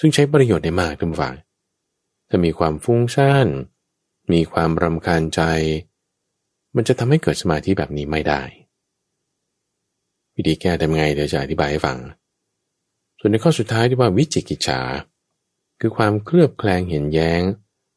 [0.00, 1.36] ซึ่งใช้ประโยชน์ได้มากทุกฝ่าย
[2.28, 3.48] ถ้ามีความฟุ้งซ่าน
[4.32, 5.40] มีความรำคาญใจ
[6.76, 8.42] มันจะทำให้เกิดสมาธิแบบนี้ไม่ได้
[10.34, 11.98] วิธีแก้ทำไงเดี๋ยวจะอธิบายให้ฟัง
[13.24, 14.80] ส่วนในข้อสุดท้ายที่ว่าวิจิกิจฉา
[15.80, 17.42] คือความเคลือบแคลงเห็นแย้ง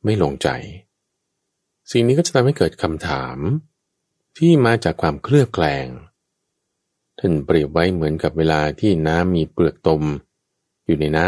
[0.03, 0.47] ไม่ลงใจ
[1.91, 3.37] สิ่งนี้ก็จะทำให้เกิดคำถาม
[4.37, 5.87] ที่มาจากความเคลือบแคลง
[7.19, 10.01] ท่านเปรียบไว้เหมือนกับเวลาที่น้ำมีเปลือกตม
[10.85, 11.27] อยู่ในน้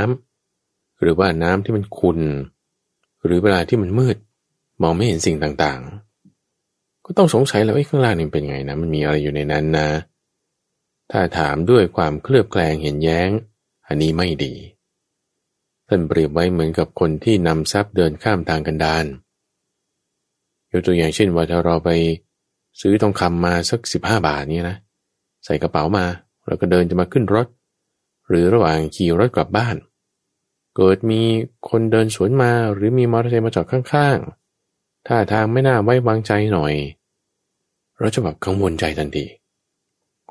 [0.50, 2.20] ำหรือว่าน้ำที่มันขุน
[3.26, 4.18] หรือเวลาที่มันมืด
[4.82, 9.90] มองไม่เห็นสิ่งต่างๆ ก็ต้องสงสัยแล้วไอ้ข้างล่างนี่เป็นไงนะมันมีอะไรอยู่ในนั้นนะ
[11.12, 13.30] ถ้าถามด้วยความเคลือบแคลงเห็นแย้ง
[13.88, 14.54] อันนี้ไม่ดี
[15.88, 19.06] ท่านเปรียบไว้เหมือนกับคนที่นำทรัพย์เดินข้ามทางกันดาน
[20.72, 21.90] ยกตัวอย่างเช่นว่าถ้าเราไป
[22.82, 24.78] ซื้อทองคำมาสักสิบห้าบาทนี่นะ
[25.46, 26.06] ใส่กระเป๋ามา
[26.48, 27.48] แล้วก็เดินจะมาขึ้นรถ
[28.30, 29.76] หรือระหว่างขี่รถกลับบ้าน
[30.76, 31.22] เกิดมี
[31.70, 36.74] คนเดินสวนมาหรือมีมอเตอร์ไซค์มาจอดข้างๆถ้าทางไม่น่าไว้วางใจหน่อย
[38.00, 39.26] เราจะแบบกังวลใจทันที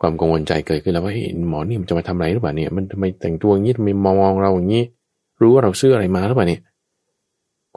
[0.00, 4.84] ความกังวลใจเกิดขึ้นแล้วว่าเฮ้ยหมอนี่มันจะมาทำอะไรหรือเปล่าเนี่ยมันทำไมแต่งตัวอย่างนี้ทำไมมองเราอย่างนี้
[5.40, 6.62] รู้ว่าเราซื้ออะไรมาหรือเปล่าเนี่ย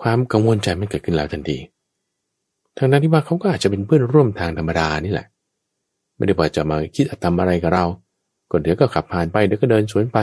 [0.02, 1.58] ความกังวลใจมันเกิดขึ้นแล้วทันที
[2.78, 5.28] ทางนั้นที่ว่าเขาก็อาจจะเป็นเพื่อนร่วมทางธรรมดานี่แหละ
[6.16, 7.86] ไม่ได้ว่าจะมาคิดทำอะไรกับเรา
[8.52, 10.18] ก็เดี๋ยวก็ขับผ่านไปเดี๋ยวก็เดินสวนไป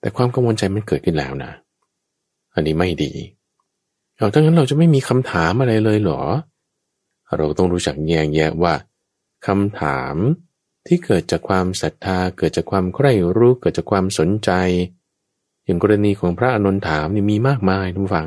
[0.00, 1.52] แต่ความกังวลใจมันเกิดขึ้นแล้วนะ
[2.54, 3.12] อันนี้ไม่ดี
[4.16, 6.22] เอาทั้งนั้นเราจะไม่มีคำถามอะไรเลยเหรอ
[7.36, 8.74] เราต้องรู้จักแยกแยะว่า
[9.46, 10.16] คำถาม
[10.86, 14.50] ที่เกิดจากความศรัทธาเกิดจากความใคร่รู้เกิดจากความสนใจ
[15.64, 18.26] อย่างกรณีของพระอนุนถามนี่มีมากมายทุกฝัง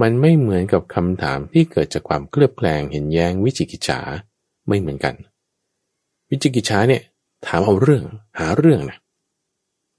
[0.00, 4.00] มันไม่เหมือนกับคำถามที่เกิดจากความเคลือบแคลงเห็นแย้งวิจิกิจฉา
[4.68, 5.14] ไม่เหมือนกัน
[6.30, 7.02] วิจิกิจฉาเนี่ย
[7.46, 8.04] ถามเอาเรื่อง
[8.38, 8.98] หาเรื่องนะ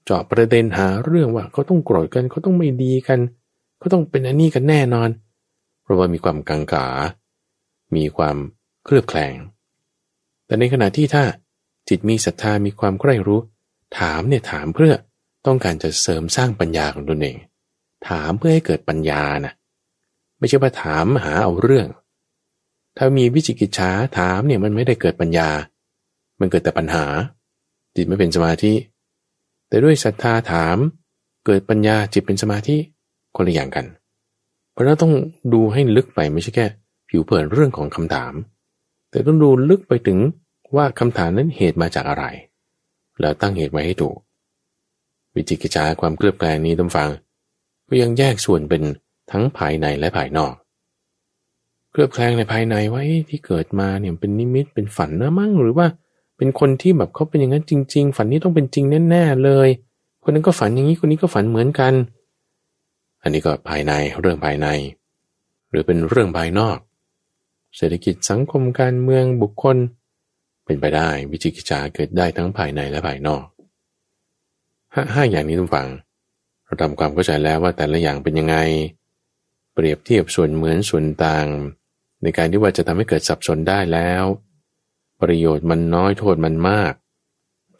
[0.04, 3.20] เจาะประเด็นหาเรื่องว่าเขาต้องโกรธกันเขาต้องไม่ดีกัน
[3.78, 5.08] เขาต้องเป็นอันนี้กันแน่นอน
[5.82, 6.86] เพราะว่ามีความกังขา
[7.96, 8.36] มีความ
[8.84, 9.34] เคลือบแคลง
[10.50, 11.24] แต่ในขณะที่ถ้า
[11.88, 13.40] จิตมีศรัทธามีความใคร่รู้
[13.98, 14.92] ถามเนี่ยถามเพื่อ
[15.46, 17.36] ต้องการจะเสริมสร้างปัญญาของตนเอง
[18.08, 19.54] ถามเพื่อให้เกิดปัญญานะ
[20.38, 21.88] ไม่ใช่ว่าถามหาเอาเรื่อง
[22.96, 25.48] ถ้ามีวิจิกิจฉาถามเนี่ยมันไม่ได้เกิดปัญญา
[26.40, 27.04] มันเกิดแต่ปัญหา
[27.96, 28.72] จิตไม่เป็นสมาธิ
[29.68, 30.76] แต่ด้วยศรัทธาถาม
[31.46, 32.76] เกิดปัญญาจิตเป็นสมาธิ
[33.36, 33.86] คนละอย่างกัน
[34.72, 35.12] เพราะเราต้อง
[35.52, 36.66] ดูให้ลึกไปไม่ใช่แค่
[37.08, 38.34] ผิวเผินเรื่องของคำถาม
[39.10, 40.18] แต่ต้องดูลึกไปถึง
[40.76, 42.24] ว่าคำถามนั้นเหตุมาจากอะไร
[43.20, 44.16] แล้วตั้งเหตุไว้ให้ถูก
[45.34, 47.08] วิจิกิจาความเคลือบแคลงนี้ต้องฟัง
[47.88, 48.82] ก็ยังแยกส่วนเป็น
[49.30, 50.54] ทั้งภายในและภายนอก
[51.90, 55.86] เคลือบแคลงในภายในไว้ที่เกิดมาเนี่ยเป็นนิมิตเป็นฝันนะมั้งหรือว่า
[56.36, 59.68] เป็นคนที่แบบเขาเป็นอย่างนั้นจริง ๆ ฝันนี้ต้องเป็นจริงแน่ๆเลย
[60.22, 61.94] คนนั้นก็ฝันอย่างนี้คนนี้ก็ฝันเหมือนกัน
[63.22, 64.68] อันนี้ก็ภายในเรื่องภายใน
[65.70, 66.76] หรือเป็นเรื่องภายนอก
[67.76, 69.76] เศรษฐกิจสังคมการเมืองบุคคล
[70.64, 73.44] เป็นไปได้วิจิกิจาเกิดได้ทั้งภายในและภายนอก
[74.94, 75.88] ห้าห้าอย่างนี้ทุกฝัง
[76.64, 78.56] เราทำความเข้าใจแล้วว่าแต่ละอย่างเป็นยังไง
[79.74, 81.46] เปรียบเทียบส่วนเหมือนส่วนต่าง
[82.22, 84.24] ในการที่ว่าจะทำให้เกิดสับสนได้แล้ว
[85.22, 86.92] ประโยชน์มันน้อยโทษมันมาก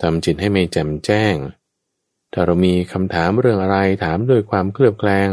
[0.03, 1.35] ทำจิตให้ไม่แจ่มแจ้ง
[2.33, 5.29] ถ้าเรามีคำถามเรื่องอะไรถามด้วยความเคลือบแคลง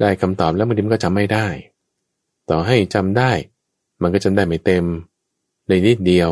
[0.00, 1.46] ได้คำตอบแล้วบางทีมันก็จำไม่ได้
[2.50, 3.32] ต่อให้จำได้
[4.02, 4.84] มันก็จำได้ไม่เต็ม
[5.66, 6.30] เลยนิดเดียว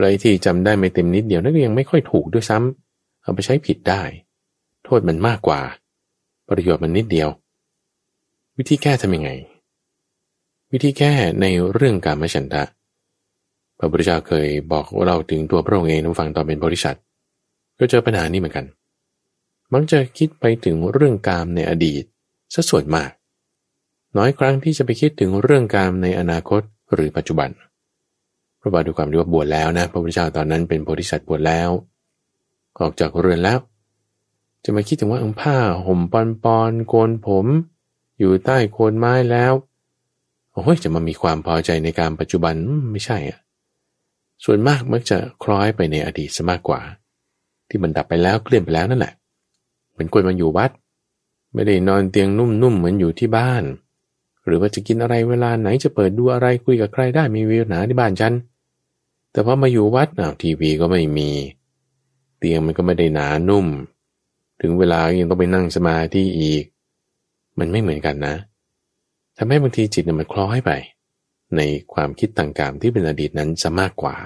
[0.00, 4.02] ไรที่จำได้ไม่เต็มนิดเดียวนั่นก็ยังไม่ค่อยถูกด้วยซ้ำเอาไปใช้ผิดได้
[4.84, 5.60] โทษมันมากกว่า
[6.48, 7.28] ประโยชน์มันนิดเดียว
[8.58, 9.30] วิธีแก้ทำยังไง
[10.72, 12.64] วิธีแก้ในเรื่องการมฉันทะ
[13.78, 16.96] พระพุทธเจ้าเคยบอกเราถึงตัวพระองค์เองน้ำฟังตอนเป็นบริษัท
[17.78, 18.66] ก็เจอปัญหานี้เหมือนกัน
[19.72, 22.02] มักจะคิดไปถึงเรื่องกามในอดีต
[22.54, 23.10] ซะส่วนมาก
[24.18, 26.62] น้อยครั้งที่จะไปคิดถึงเรื่องกามในอนาคต
[26.94, 27.50] หรือปัจจุบัน
[28.60, 31.70] พระบาทดูความที่ว่าบวชแล้วนะพระพุทธเจ้าตอนนั้นเป็นโพธิสัตว์บวชแล้ว
[32.80, 33.58] ออกจากเรือนแล้ว
[34.64, 35.56] จะมาคิดถึงว่าผ้า
[35.86, 37.46] ห่มปอนปอนโกนผม
[38.18, 39.52] อยู่ใต้โคนไม้แล้ว
[40.52, 42.54] โอ้ยจะมามีความพอใจในการปัจจุบัน
[42.92, 43.38] ไม่ใช่อะ
[44.44, 46.80] ส่วนมากมักจะคล้อยไปในอดีตซะมากกว่า
[47.68, 49.12] ที่มันดับไปแล้วเคลื่อนไปแล้วนั่นแหละ
[49.92, 50.70] เหมือนคนมาอยู่วัด
[51.54, 53.64] ไม่ได้นอนเตียงนุ่มๆเหมือนอยู่ที่บ้าน
[54.48, 58.34] หรือว่าจะกินอะไรเวลาไหนจะเปิดดูอะไรคุยกับใครได้มีวิวหนาที่บ้านฉัน
[59.32, 61.30] แต่พอมาอยู่วัดอ้าวทีวีก็ไม่มี
[62.38, 63.66] เตียงมันก็ไม่ได้หนานุ่ม
[64.60, 66.64] ถึงเวลายังต้องไปนั่งสมาธิอีก
[67.58, 68.34] มันไม่เหมือนกันนะ
[69.36, 70.70] ทำให้บางทีจิตน่ยมันคล้อยไป
[71.56, 71.60] ใน
[71.94, 74.16] ความคิดต่างๆที่เป็นอดีตนั้นจะมากกว่า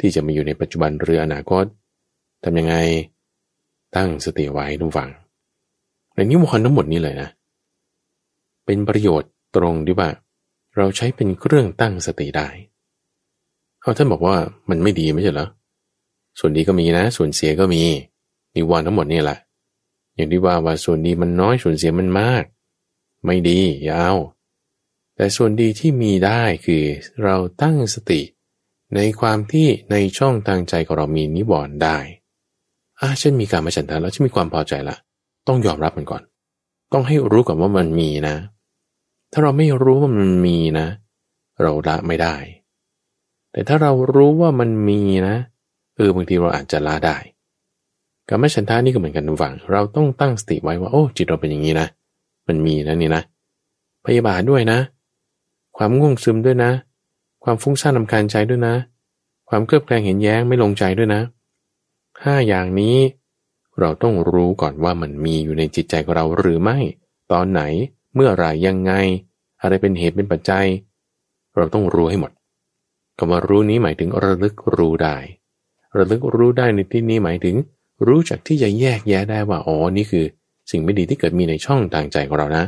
[0.00, 1.64] ที่จะมาอยู่ในปัจจุบันหรืออนาคต
[2.44, 2.74] ทำยังไง
[3.96, 5.10] ตั้งสติไว้ทุกฝัง
[6.14, 7.28] ในนิวรณ์ทั้งหมดนี้เลยนะ
[8.66, 10.10] เป็นประโยชน์ตรงที่ว่า
[10.76, 12.48] เราใช้เป็นเครื่องตั้งสติได้
[13.80, 14.36] เอาท่านบอกว่า
[14.70, 15.48] มันไม่ดีไม่ใช่เหรอ
[16.38, 17.82] ส่วนดีก็มีนะ ส่วนเสียก็มี
[18.54, 19.38] นิวรณ์ทั้งหมดนี่แหละ
[20.14, 22.44] อย่างที่ว่าว่าส่วนดีมันน้อยส่วนเสียมันมาก
[23.24, 24.14] ไม่ดีอย่าเอา
[25.16, 26.84] แต่ส่วนดีที่มีได้คือ
[27.22, 28.20] เราตั้งสติ
[28.94, 31.98] ในความที่ในช่องทางใจของเรามีนิวรณ์ได้
[33.00, 34.96] อาฉันมีการมาฉันทาแล้วฉันมีความพอใจละ
[35.48, 36.22] ต้องยอมรับมันก่อน
[36.92, 38.36] ต้องให้รู้ก่อนว่ามันมีนะ
[39.38, 40.86] ถ้าเราไม่รู้ว่ามันมีนะ
[41.62, 42.36] เราละไม่ได้
[43.52, 45.36] แต่ถ้าเรารู้ว่ามันมีนะ
[45.96, 47.16] เออบางทีเราอาจจะละได้
[48.28, 51.86] การไม่ฉันทานี่ก็เหมือนกันฝัง เราต้องตั้งสติไว้ว่า โอ้ จิตเราเป็นอย่างนี้นะ
[52.48, 53.22] มันมีนะนี่นะ
[54.06, 54.78] พยาบาทด้วยนะ
[55.76, 56.70] ความง่วงซึมด้วยนะ
[57.44, 58.74] ความฟุ้งซ่านลำคาญใจด้วยนะ
[59.48, 61.20] ความเคลือบแคลงเห็นแย้งไม่ลงใจด้วยนะ
[62.22, 62.96] ห้าอย่างนี้
[63.78, 66.78] เราต้องรู้ก่อนว่ามันมีอยู่ในจิตใจของเราหรือไม่
[67.32, 67.62] ตอนไหน
[68.16, 68.92] เมื่อไรยังไง
[69.62, 70.66] อะไรเป็นเหตุเป็นปัจจัย
[71.56, 72.32] เราต้องรู้ให้หมด
[73.18, 75.16] คำว่ารู้นี้หมายถึงระลึกรู้ได้
[75.96, 77.56] ระลึกรู้ได้ในที่นี้หมายถึง
[78.06, 80.24] รู้จักที่จะแยกแยะได้ว่าอ๋อนี่คือ
[80.70, 82.64] สิ่งไม่ดีที่เกิดมีในช่องทางใจของเรานะ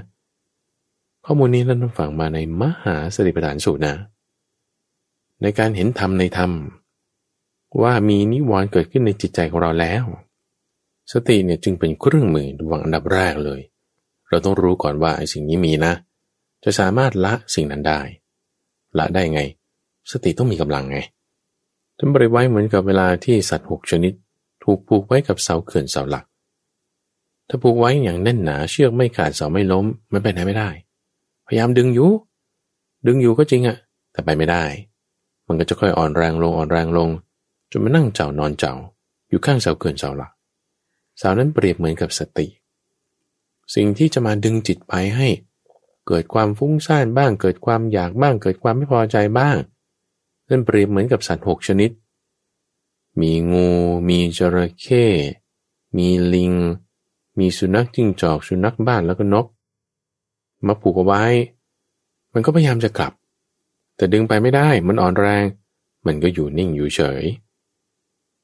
[1.24, 3.94] ข้อมูลนี้เราต้องฟังมาในมหาสติปัฏฐานสูตรนะ
[5.42, 6.50] ในการเห็นธรรมในธรรม
[7.82, 10.04] ว่ามีนิวรณ์เกิดขึ้นในจิตใจของเราแล้ว
[11.12, 13.60] สติเนี่ยจึงเป็นเครื่องมือวังอันดับแรกเลย
[14.28, 15.92] เราต้องรู้ก่อนว่าไอ้สิ่งนี้มีนะ
[16.64, 18.00] จะสามารถละสิ่งนั้นได้
[18.98, 19.40] ละได้ไง
[20.10, 20.98] สติต้องมีกำลังไง
[21.98, 24.12] ท่านบริไว้เหมือนกับเวลาที่สัตว์หกชนิด
[24.64, 26.24] ถูกผูกไว้กับเสาเขื่อนเสาหลัก
[27.48, 30.70] ถ้าผูกไว้อย่างแน่นหนาเชือกไม่ขาดเสาไม่ล้มมันไปไหนไม่ได้
[31.46, 32.10] พยายามดึงอยู่
[33.06, 33.76] ดึงอยู่ก็จริงอะ
[34.12, 34.64] แต่ไปไม่ได้
[35.46, 37.08] มันก็จะค่อยอ่อนแรงลงอ่อนแรงลง
[37.70, 38.74] จนมานั่งเจ้านอนเจ้า
[39.28, 40.32] อยู่ข้างเสาเกินเสาหลัก
[41.18, 42.46] เสานั้นเปรียบเหมือนกับสติ
[43.74, 45.28] สิ่งที่จะมาดึงจิตไปให้
[46.08, 49.56] เกิดความฟุ้งซ่านบ้าง เกิดความอยากบ้าง เกิดความไม่พอใจบ้าง
[50.48, 51.90] นั่นเปรียบเหมือนกับสัตว์หกชนิด
[53.20, 53.68] มีงู
[54.08, 55.04] มีจระเข้
[55.96, 56.52] มีลิง
[57.38, 59.46] มีสุนัขจิ้งจอก สุนัขบ้านแล้วก็นก
[60.66, 61.24] มาผูกเอาไว้
[62.32, 63.12] มันก็พยายามจะกลับ
[63.96, 65.44] แต่ดึงไปไม่ได้ มันอ่อนแรง
[66.06, 67.24] มันก็อยู่นิ่งอยู่เฉย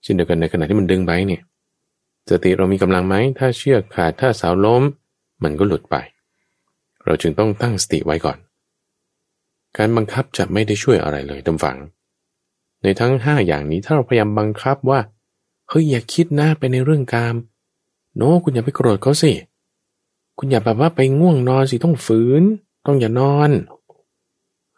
[0.02, 1.42] เช่นเดียวกันในขณะที่มันดึงไปเนี่ย
[2.30, 4.82] สติเรามีกำลังไหม ถ้าเชือกขาด ถ้าเสาล้ม
[5.43, 5.97] มันก็หลุดไป
[7.05, 8.39] เราจึงต้องตั้งสติไว้ก่อน
[9.76, 11.78] การบังคับจะไม่ได้ช่วยอะไรเลยตำฝัง
[12.82, 15.01] ในทั้งห้าอย่างนี้ถ้าเราพยายามบังคับว่า
[15.68, 17.37] เฮ้ยอย่าคิดนะไปในเรื่องกาม
[18.16, 19.32] โน้คุณอย่าไปโกรธเขาสิ
[20.39, 22.43] คุณอย่าแบบว่าไปง่วงนอนสิต้องฝืน
[22.87, 23.51] ต้องอย่านอน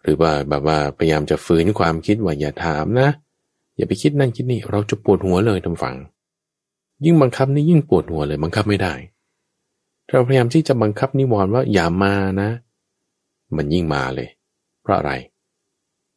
[0.02, 3.08] หรือว่าแบบว่าพยายามจะฝืนความคิดว่าอย่าถามนะ
[3.76, 5.96] อย่าไปคิดนั่นคิดนี่เราจะปวดหัวเลยทำฝัง
[7.04, 8.94] ยิ่งบังคับนี่ยิ่งปวดหัวเลยบังคับไม่ได้
[10.10, 12.50] เราพยายามที่จะบังคับนิวรณ์ว่าอย่ามานะ
[13.56, 14.28] มันยิ่งมาเลย
[14.82, 15.12] เพราะอะไร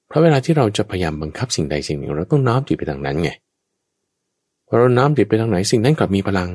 [0.07, 3.29] เพราะเวลาที่เราจะพยายามบังคับสิ่งใดสิ่งหนึ่ง เราต้องน้อมจิตไปทางนั้นไง
[4.67, 6.49] พอเราน้อมจิตไปทางไหนสิ่งนั้นกลับมีพลัง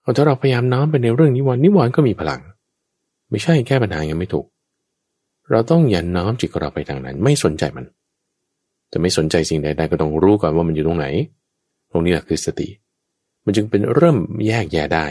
[0.00, 2.40] เอาถ้าเราพยายามน้อมไปในเรื่องนิวรณ์นิวรณ์ก็มีพลัง
[3.30, 4.46] ไม่ใช่แก้ปัญหายังไม่ถูก
[5.50, 7.84] เราต้องอย่าน้อมจิตของเราไปทางนั้น ไม่สนใจมัน
[8.92, 11.06] จะไม่สนใจสิ่งใดๆก็ต้องรู้ก่อนว่ามันอยู่ตรงไหน
[11.90, 12.68] ตรงนี้แหละคือสติ
[13.44, 14.16] มันจึงเป็นเริ่ม
[14.46, 15.06] แยกแยะได้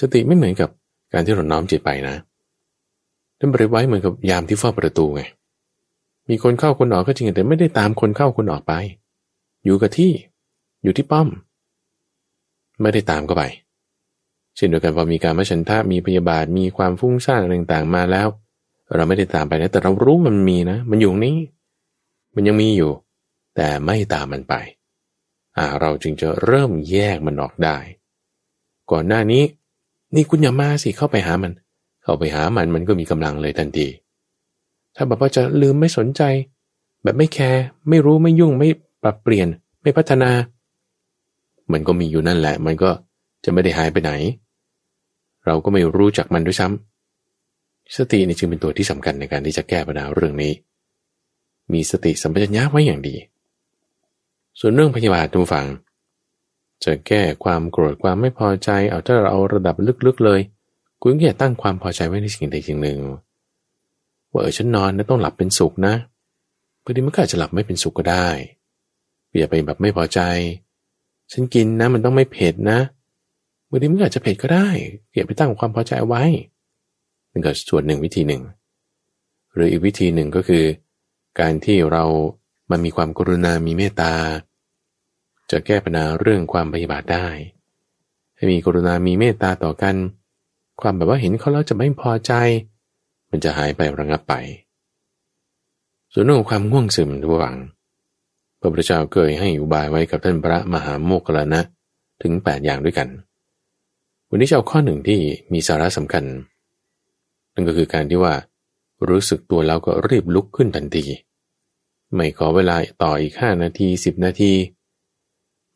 [0.00, 0.70] สติไม่เหมือนกับ
[1.12, 2.16] การที่เราน้อมจิตไปนะ
[3.38, 5.22] ท่านบริไว้เหมือนกับยามที่เฝ้าประตูไง
[6.28, 8.72] มีคนเข้าคนออกก็จริงแต่ไม่ได้ตามคนเข้าคนออกไป
[9.64, 10.12] อยู่กับที่
[10.82, 11.28] อยู่ที่ป้อม
[12.80, 13.42] ไม่ได้ตามก็ไป
[14.56, 18.28] เช่นเดียวกันพอมีการมาชันทะมีพยาบาทมีความฟุ้งซ่านอะไรต่างๆมาแล้ว
[18.94, 21.36] เราไม่ได้ตามไปนะ แต่เรารู้มันมีนะ มันอยู่นี้
[22.34, 22.90] มันยังมีอยู่
[23.56, 24.54] แต่ไม่ตามมันไป
[25.56, 27.76] อ่า เราจึงจะเริ่มแยกมันออกได้
[28.90, 29.42] ก่อนหน้านี้
[30.14, 31.52] นี่คุณอย่ามาสิเข้าไปหามัน
[32.02, 33.86] เข้าไปหามันมันก็มีกำลังเลยทันที
[34.96, 36.22] ถ้าแบบว่าจะลืมไม่สนใจ
[37.02, 38.68] แบบไม่แคร์ไม่รู้ไม่ยุ่งไม่
[39.02, 39.48] ปรับเปลี่ยน
[39.82, 40.30] ไม่พัฒนา
[41.72, 42.90] มันก็มีอยู่นั่นแหละ มันก็
[43.44, 44.12] จะไม่ได้หายไปไหน
[45.46, 50.52] เราก็ไม่รู้จักมันด้วยซ้ำสตินี่จึงเป็นตัวที่สำคัญในการที่จะแก้ปัญหาเรื่องนี้
[51.72, 53.14] มีสติสัมปชัญญะไว้อย่างดี
[54.60, 55.66] ส่วนเรื่องพยาบาททุกฝัง
[56.84, 59.74] จะแก้ความโกรธความไม่พอใจ เอาถ้าเราเอาระดับ
[60.06, 60.40] ลึกๆเลย
[61.00, 62.98] คุณอย่าตั้งความพอใจไว้ในสิ่งใดสิ่งหนึ่ง
[64.30, 65.94] ว่าเออฉันนอนนะต้องหลับเป็นสุขนะ
[66.82, 68.28] บางทีมันก็อาจจะหลับไม่เป็นสุขก็ได้
[69.38, 70.20] อย่าไปแบบไม่พอใจ
[71.32, 72.78] ฉันกินนะมันต้องไม่เผ็ดนะ
[73.68, 74.68] บางทีมันอาจจะเผ็ดก็ได้
[75.14, 76.24] อย่าไปตั้งความพอใจไว้
[77.30, 78.42] นั่นก็ส่วนหนึ่งวิธีหนึ่ง
[79.54, 80.64] หรืออีกวิธีหนึ่งก็คือ
[81.40, 82.04] การที่เรา
[82.70, 84.12] มันมีความกรุณา มีเมตตา
[85.50, 87.26] จะแก้ปัญหาเรื่องความพยาบาทได้
[88.36, 89.96] ให้มีกรุณามีเมตตาต่อกัน
[90.80, 92.32] ความแบบว่าเห็นเขาแล้วจะไม่พอใจ
[93.30, 94.34] มันจะหายไประงับไป
[96.12, 97.56] ส่วนเรื่องของความง่วงซึมระหว่าง
[98.60, 101.60] พระพุทธเจ้าเคยให้อุบายไว้กับท่านพระมหาโมคคลานะ
[102.22, 103.08] ถึง 8 อย่างด้วยกัน
[104.28, 105.20] วันนี้จะเอาข้อหนึ่งที่
[105.52, 106.24] มีสาระสำคัญ
[107.54, 108.34] นั่นก็คือการที่ว่า
[109.08, 111.04] รู้สึกตัวแล้วก็รีบลุกขึ้นทันที
[112.14, 114.52] ไม่ขอเวลาต่ออีก 5 นาที 10 นาที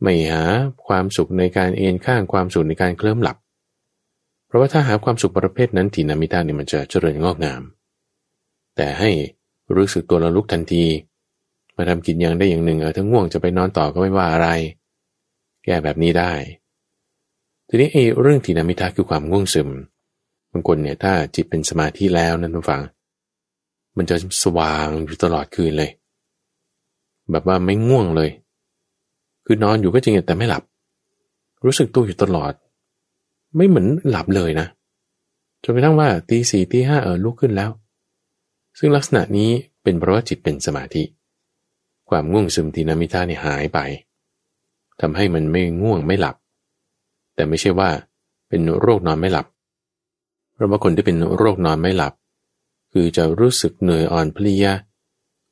[0.03, 0.43] ไม่หา
[0.87, 3.37] ความสุขในการเอนข้างความสุขในการเคลิ้มหลับ
[4.47, 7.63] เพราะว่าถ้าหาความสุขประเภทนั้นทีนามิตาเนี่ยมันจะเจริญงอกงาม
[8.77, 9.11] แต่ให้
[9.77, 10.85] รู้สึกตัวระลุกทันที
[11.77, 14.49] มาทำกินอย่างได้อย่างหนึ่งเออถ้าง่วงจะไปนอนต่อก็ไม่ว่าอะไร
[15.65, 16.33] แก้แบบนี้ได้
[17.69, 19.69] ทีนี้ไอ้เรื่องทีนามิตาคือความง่วงซึม
[20.53, 22.83] บางคนเนี่ยถ้าจิตเป็นสมาธิแล้วนั้นทุกฝัง
[23.97, 25.91] มันจะสว่างอยู่ตลอดคืนเลย
[27.31, 28.31] แบบว่าไม่ง่วงเลย
[29.51, 30.63] คือนอนอยู่ก็จริงแต่ไม่หลับ
[31.65, 32.53] รู้สึกตัวอยู่ตลอด
[33.57, 34.67] ไม่เหมือนหลับเลยนะ
[35.63, 37.71] จนกระทั่งว่าตีสี่ตีห้าเออลุกขึ้นแล้ว
[38.79, 39.51] ซึ่งลักษณะนี้
[39.83, 41.03] เป็นเพราะว่าจิตเป็นสมาธิ
[42.09, 43.79] ความง่วงซึมทีนามิตาเนี่ยหายไป
[45.01, 46.37] ทำให้มันไม่ง่วงไม่หลับ
[47.35, 47.91] แต่ไม่ใช่ว่า
[48.49, 49.47] เป็นโรคนอนไม่หลับ
[50.53, 52.13] เพราะว่าคนที่เป็นโรคนอนไม่หลับ
[52.93, 54.67] คือจะรู้สึกเหนื่อยอ่อนเพลีย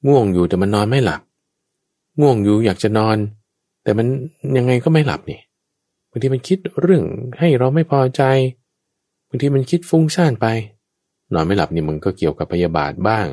[0.07, 1.21] ง่วงอยู่แต่มันนอนไม่หลับ
[2.21, 3.17] ง่วงอยู่อยากจะนอน
[3.87, 4.07] แต่มัน
[4.59, 5.41] ยังไงก็ไม่หลับนี่
[6.11, 7.05] บางทีมันคิดเรื่อง
[7.39, 8.23] ให้เราไม่พอใจ
[9.29, 10.47] บางทีมันคิดฟุ้งซ่านไป
[11.33, 13.27] นอนไม่หลับนี่มันก็เกี่ยวกับพยาบาทบ้าง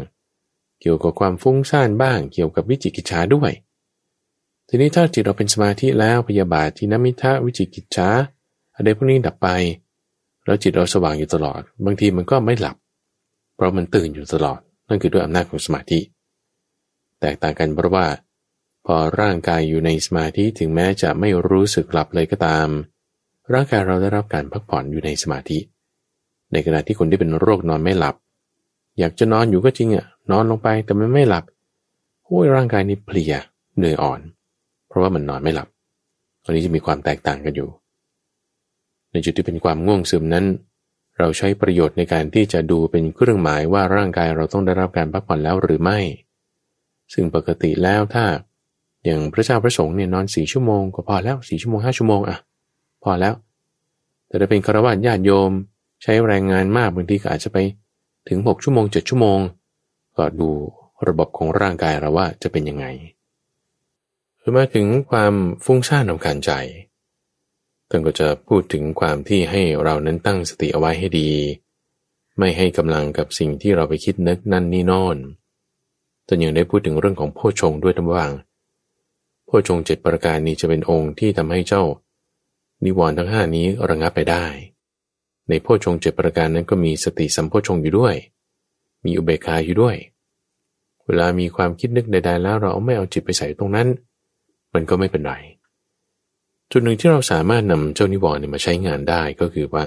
[0.81, 3.51] เกี่ยวกับความฟุ้งซ่านบ้าง เกี่ยวกับวิจิกิจฉาด้วย
[4.67, 8.09] ทีนี้ถ้าจิตเราเป็นสมาธิแล้วพยาบาทที่นมิทะวิจิกิจฉา
[8.75, 9.47] อะไรพวกนี้ดับไป
[10.45, 12.75] แล้วจิตเราสว่างอยู่ตลอด บางทีมันก็ไม่หลับ
[13.55, 15.99] เพราะมันตื่นอยู่ตลอดนั่นคือด้วยอำนาจของสมาธิ
[17.19, 18.05] แตกต่างกันเพราะว่า
[18.85, 22.67] พอร่างกายอยู่ในสมาธิถึงแม้จะไม่รู้สึกหลับเลยก็ตาม
[23.53, 25.59] ร่างกายเราได้รับการพักผ่อนอยู่ในสมาธิ
[26.51, 28.15] ในขณะที่คนที่เป็นโรคนอนไม่หลับ
[28.99, 31.43] อยากจะนอนอยู่ก็จริงอะนอนลงไปแต่มันไม่หลับ
[32.25, 33.33] โอ้ยร่างกายนี้เพลีย
[33.77, 34.19] เหนื่อยอ่อน
[34.87, 35.67] เพราะว่ามันนอนไม่หลับ
[36.43, 37.69] ตอนนี้จะมีความแตกต่างกันอยู่
[39.11, 40.45] ในจุดที่เป็นความง่วงซึมนั้น
[41.17, 45.99] เราใช้ประโยชน์ในการที่จะดูเป็นเครื่องหมายว่าร่างกายเราต้องได้รับการพักผ่อนแล้วหรือไม่
[47.13, 48.25] ซึ่งปกติแล้วถ้า
[49.05, 52.37] อย่างพระเจ้าพระสงฆ์เนี่ยนอนสี่ชั่วโมงก็พอแล้วสี่ชั่วโมงห้าชั่วโมงอะ
[53.03, 53.33] พอแล้ว
[54.27, 55.51] แต่ถ้าเป็นคารวะญาติโยม
[56.03, 57.57] ใช้แรงงานมากบางทีก็อาจจะไป
[58.29, 59.39] ถึงหกชั่วโมงเจ็ดชั่วโมง
[60.17, 60.49] ก็ดู
[61.07, 62.85] ระบบของร่างกายเราว่าจะเป็นยังไง
[64.41, 65.33] คือมาถึงความ
[65.65, 66.51] ฟุ้งซ่านของการใจ
[67.89, 71.29] ท่านก็จะพูดถึงความที่ให้เรานั้นตั้งสติเอาไว้ให้ดี
[72.39, 75.17] ไม่ให้กำลังกับสิ่งที่เราไปคิดนึกนั่นนี่นอน
[76.27, 78.31] ท่านยังได้พูดถึงเรื่องของโพชงด้วยทั้งว่าง
[79.53, 81.83] พชงเจ็ดประการนี้จะเป็นองค์ที่ทำให้เจ้า
[82.85, 84.45] นิวรณ์ทั้งห้านี้ระงับไปได้
[85.49, 88.15] ในโพชงเจ็ดประการนั้นก็มีสติสัมโพชงอยู่ด้วย
[89.05, 89.95] มีอุเบกขาอยู่ด้วย
[91.05, 93.87] เวลามีความคิดนึกใดๆแล้วเราไม่เอาจิตไปใส่ตรงนั้น
[94.73, 95.33] มันก็ไม่เป็นไร
[96.71, 99.83] จุดหนึ่งที่เราสามารถนำเจ้านิวรณ์มาใช้งานได้ก็คือว่า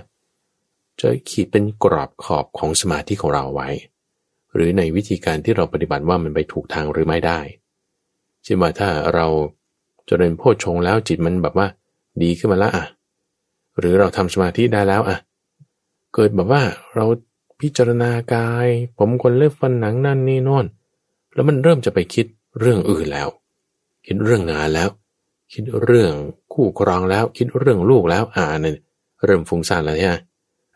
[1.00, 3.68] จะขีดเป็นกรอบขอบของสมาธิของเราไว้
[4.54, 7.40] หรือในวิธีการที่เราปฏิบัติว่ามันไปถูกทางหรือไม่ได้
[8.42, 9.26] เช่นว่าถ้าเรา
[10.08, 11.66] จเริญโพชฌงแล้วจิตมันแบบว่า
[12.22, 12.84] ดีขึ้นมาล้วอะ
[13.78, 15.18] หรือเราทำสมาธิได้แล้วอะ
[16.14, 16.62] เกิดแบบว่า
[16.94, 17.06] เรา
[17.60, 20.64] พิจารณากาย ผมคนเล็บฟันหนังนั่นนี่นอน
[21.34, 22.26] แล้วมันเริ่มจะไปคิด
[22.60, 23.28] เรื่องอื่นแล้ว
[24.06, 24.88] คิดเรื่องงานแล้ว
[25.52, 26.12] คิดเรื่อง
[26.52, 28.74] คู่ครองแล้ว คิดเรื่องลูกแล้วอ่าเนี่ย
[29.24, 30.16] เริ่มฟุ้งซ่านแล้วใช่ไหม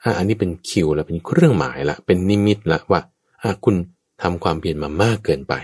[0.02, 3.00] อ่าอันนี้เป็นคิวแล้วเป็นเครื่องหมายละเป็นนิมิตละว่า
[3.42, 3.74] อ่าคุณ
[4.22, 5.54] ทำความเพียรมามากเกินไป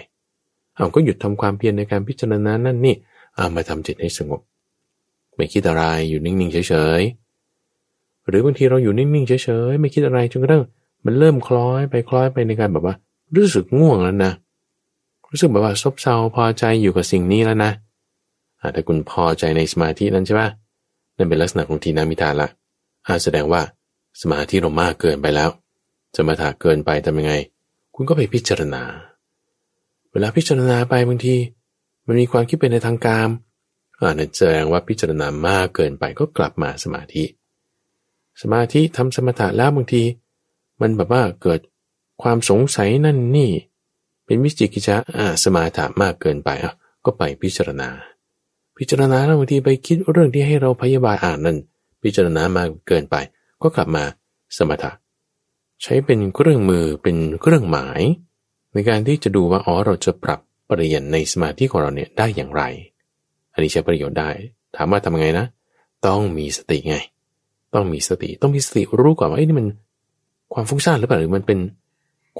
[0.76, 2.94] เอาก็หยุดทำความเพียรในการพิจารณานั่นนี่
[3.36, 4.40] เอามาทำจิตให้สงบ
[5.36, 10.62] ไม่คิดอะไรอยู่นิ่งๆเฉยๆหรือบางทีเราอยู่นิ่งๆเฉยๆไม่คิดอะไรจนกระทั่ง
[11.04, 12.94] มันเริ่มคล้อยไปคล้อยไปในการแบบว่า
[13.36, 14.32] รู้สึกง่วงแล้วนะ
[15.30, 17.72] รู้สึกแบบว่าซบเซาพอใจอยู่กับสิ่งนี้แล้วนะ
[18.74, 20.48] ถ้าคุณพอใจในสมาธินั้นใช่ปะ
[21.16, 22.48] นั่นเป็นลักษณะของทีนามิตาละ
[23.06, 23.62] อาแสดงว่า
[24.20, 25.50] สมาธิเรามากเกินไปแล้ว
[26.14, 27.32] จะมาถาเกินไปทำยังไง
[27.94, 28.82] คุณก็ไปพิจารณา
[30.12, 31.34] เวลาพิจารณาไปบางที
[32.06, 33.28] มันมีความคิดเป็นในทางการ
[34.00, 37.24] อ่านั่นแสดงว่าพิจารณามากเกินไปก็กลับมาสมาธิ
[38.42, 40.02] สมาธิทำสมถะแล้วบางที
[40.80, 41.60] มันแบบว่าเกิด
[42.22, 43.50] ความสงสัยนั่นนี่
[44.24, 47.88] เป็นวิจิกิจฉาอ่าสมาธิมากเกินไปอะก็ไปพิจารณา
[48.76, 51.56] พิจารณาแล้วบางทีไปคิดเรื่องที่ให้เราพยาบาลอ่านนั่น
[52.02, 53.16] พิจารณามากเกินไป
[53.62, 54.04] ก็กลับมา
[54.56, 54.90] สมถะ
[55.82, 58.00] ใช้เป็นเครื่องมือเป็นเครื่องหมาย
[58.72, 62.62] ในการที่จะดูว่าอ๋อเราจะปรับ เปลี่ยนในสมาธิของเราเนี่ยได้อย่างไร
[63.52, 64.30] อันนี้ใช้ประโยชน์ได้
[64.76, 65.46] ถามว่าทำไงนะ
[66.06, 66.96] ต้องมีสติไง
[67.74, 69.68] ต้องมีสติ ต้องมีสติรู้ก่อนว่าไอ้นี่มัน
[70.52, 71.58] ความฟุ้งซ่านหรือเปล่าหรือมันเป็น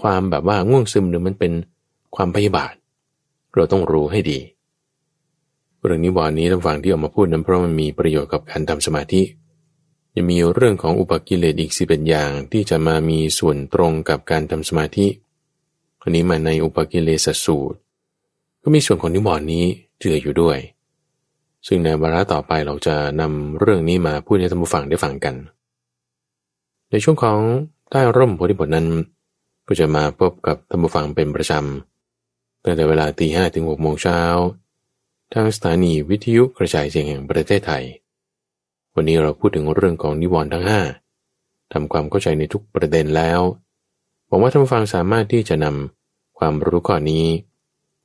[0.01, 1.53] ความแบบว่าง่วงซึมหรือมันเป็น
[2.17, 2.75] ความพยาบาท
[3.55, 4.39] เราต้องรู้ให้ดี
[5.85, 9.23] เรื่องนี้วันนี้ท่านฟังที่ออกมาพูดนั้นเพราะมันมีประโยชน์กับการทำสมาธิ
[10.15, 15.07] ยังมีเรื่องของอุปกิเลสอีกสิเป็นอย่างที่จะมามีส่วนตรงกับการทำสมาธิ
[16.01, 17.79] คนนี้มาในอุปกิเลสสูตร
[18.69, 19.65] ก็มีส่วนของนิวรณ์นี้
[19.99, 20.59] เจืออยู่ด้วย
[21.67, 25.35] ซึ่งในวาระต่อไปเราจะนำเรื่องนี้มาพูดให้ท่านผู้ฟังได้ฟังกัน
[26.91, 27.39] ในช่วงของ
[27.91, 28.89] ใต้ร่มโพธิบทนั้น
[29.67, 34.21] ก็จะมาพบกับท่านผู้ฟังเป็นประจำตั้งแต่เวลาตีห้ถึงหกโมงเช้า
[35.33, 37.85] ทางสถานีวิทยุกระจายเสียงแห่งประเทศไทย
[38.95, 40.81] วันนี้เราพูดถึงเรื่องของนิวรณ์ทั้งห้า
[41.73, 43.41] ทำความเข้าใจในทุกประเด็นแล้ว
[44.27, 47.27] หวังว่าท่านผู้ฟังสามารถที่จะนำความรู้ข้อนี้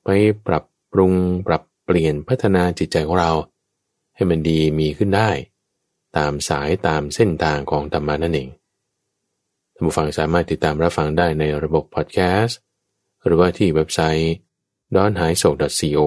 [0.03, 0.09] ไป
[0.47, 1.13] ปรับปรุง
[1.47, 3.31] ปรับเปลี่ยนพัฒนาจิตใจของเรา
[4.15, 5.29] ให้มันดีมีขึ้นได้
[6.17, 8.49] ตามสายตามเส้นทางของธรรมานั่นเอง
[9.73, 12.59] ท่านผู้ฟังสามารถติดตามรับฟังได้ในระบบพอดแคสต์
[13.25, 14.33] หรือว่าที่เว็บไซต์
[14.95, 15.99] ดอนหายโศก .co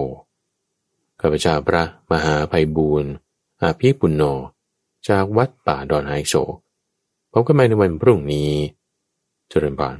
[1.20, 1.82] ข้าพเจ้าพระ
[2.12, 3.11] มหาภัยบูรณ์
[3.62, 4.22] อาภีปุณโญ
[5.09, 6.55] จากวัดป่าดอนหายโศก
[7.32, 8.51] พบกันใหม่ในวันพรุ่งนี้
[9.49, 9.97] เจริญพร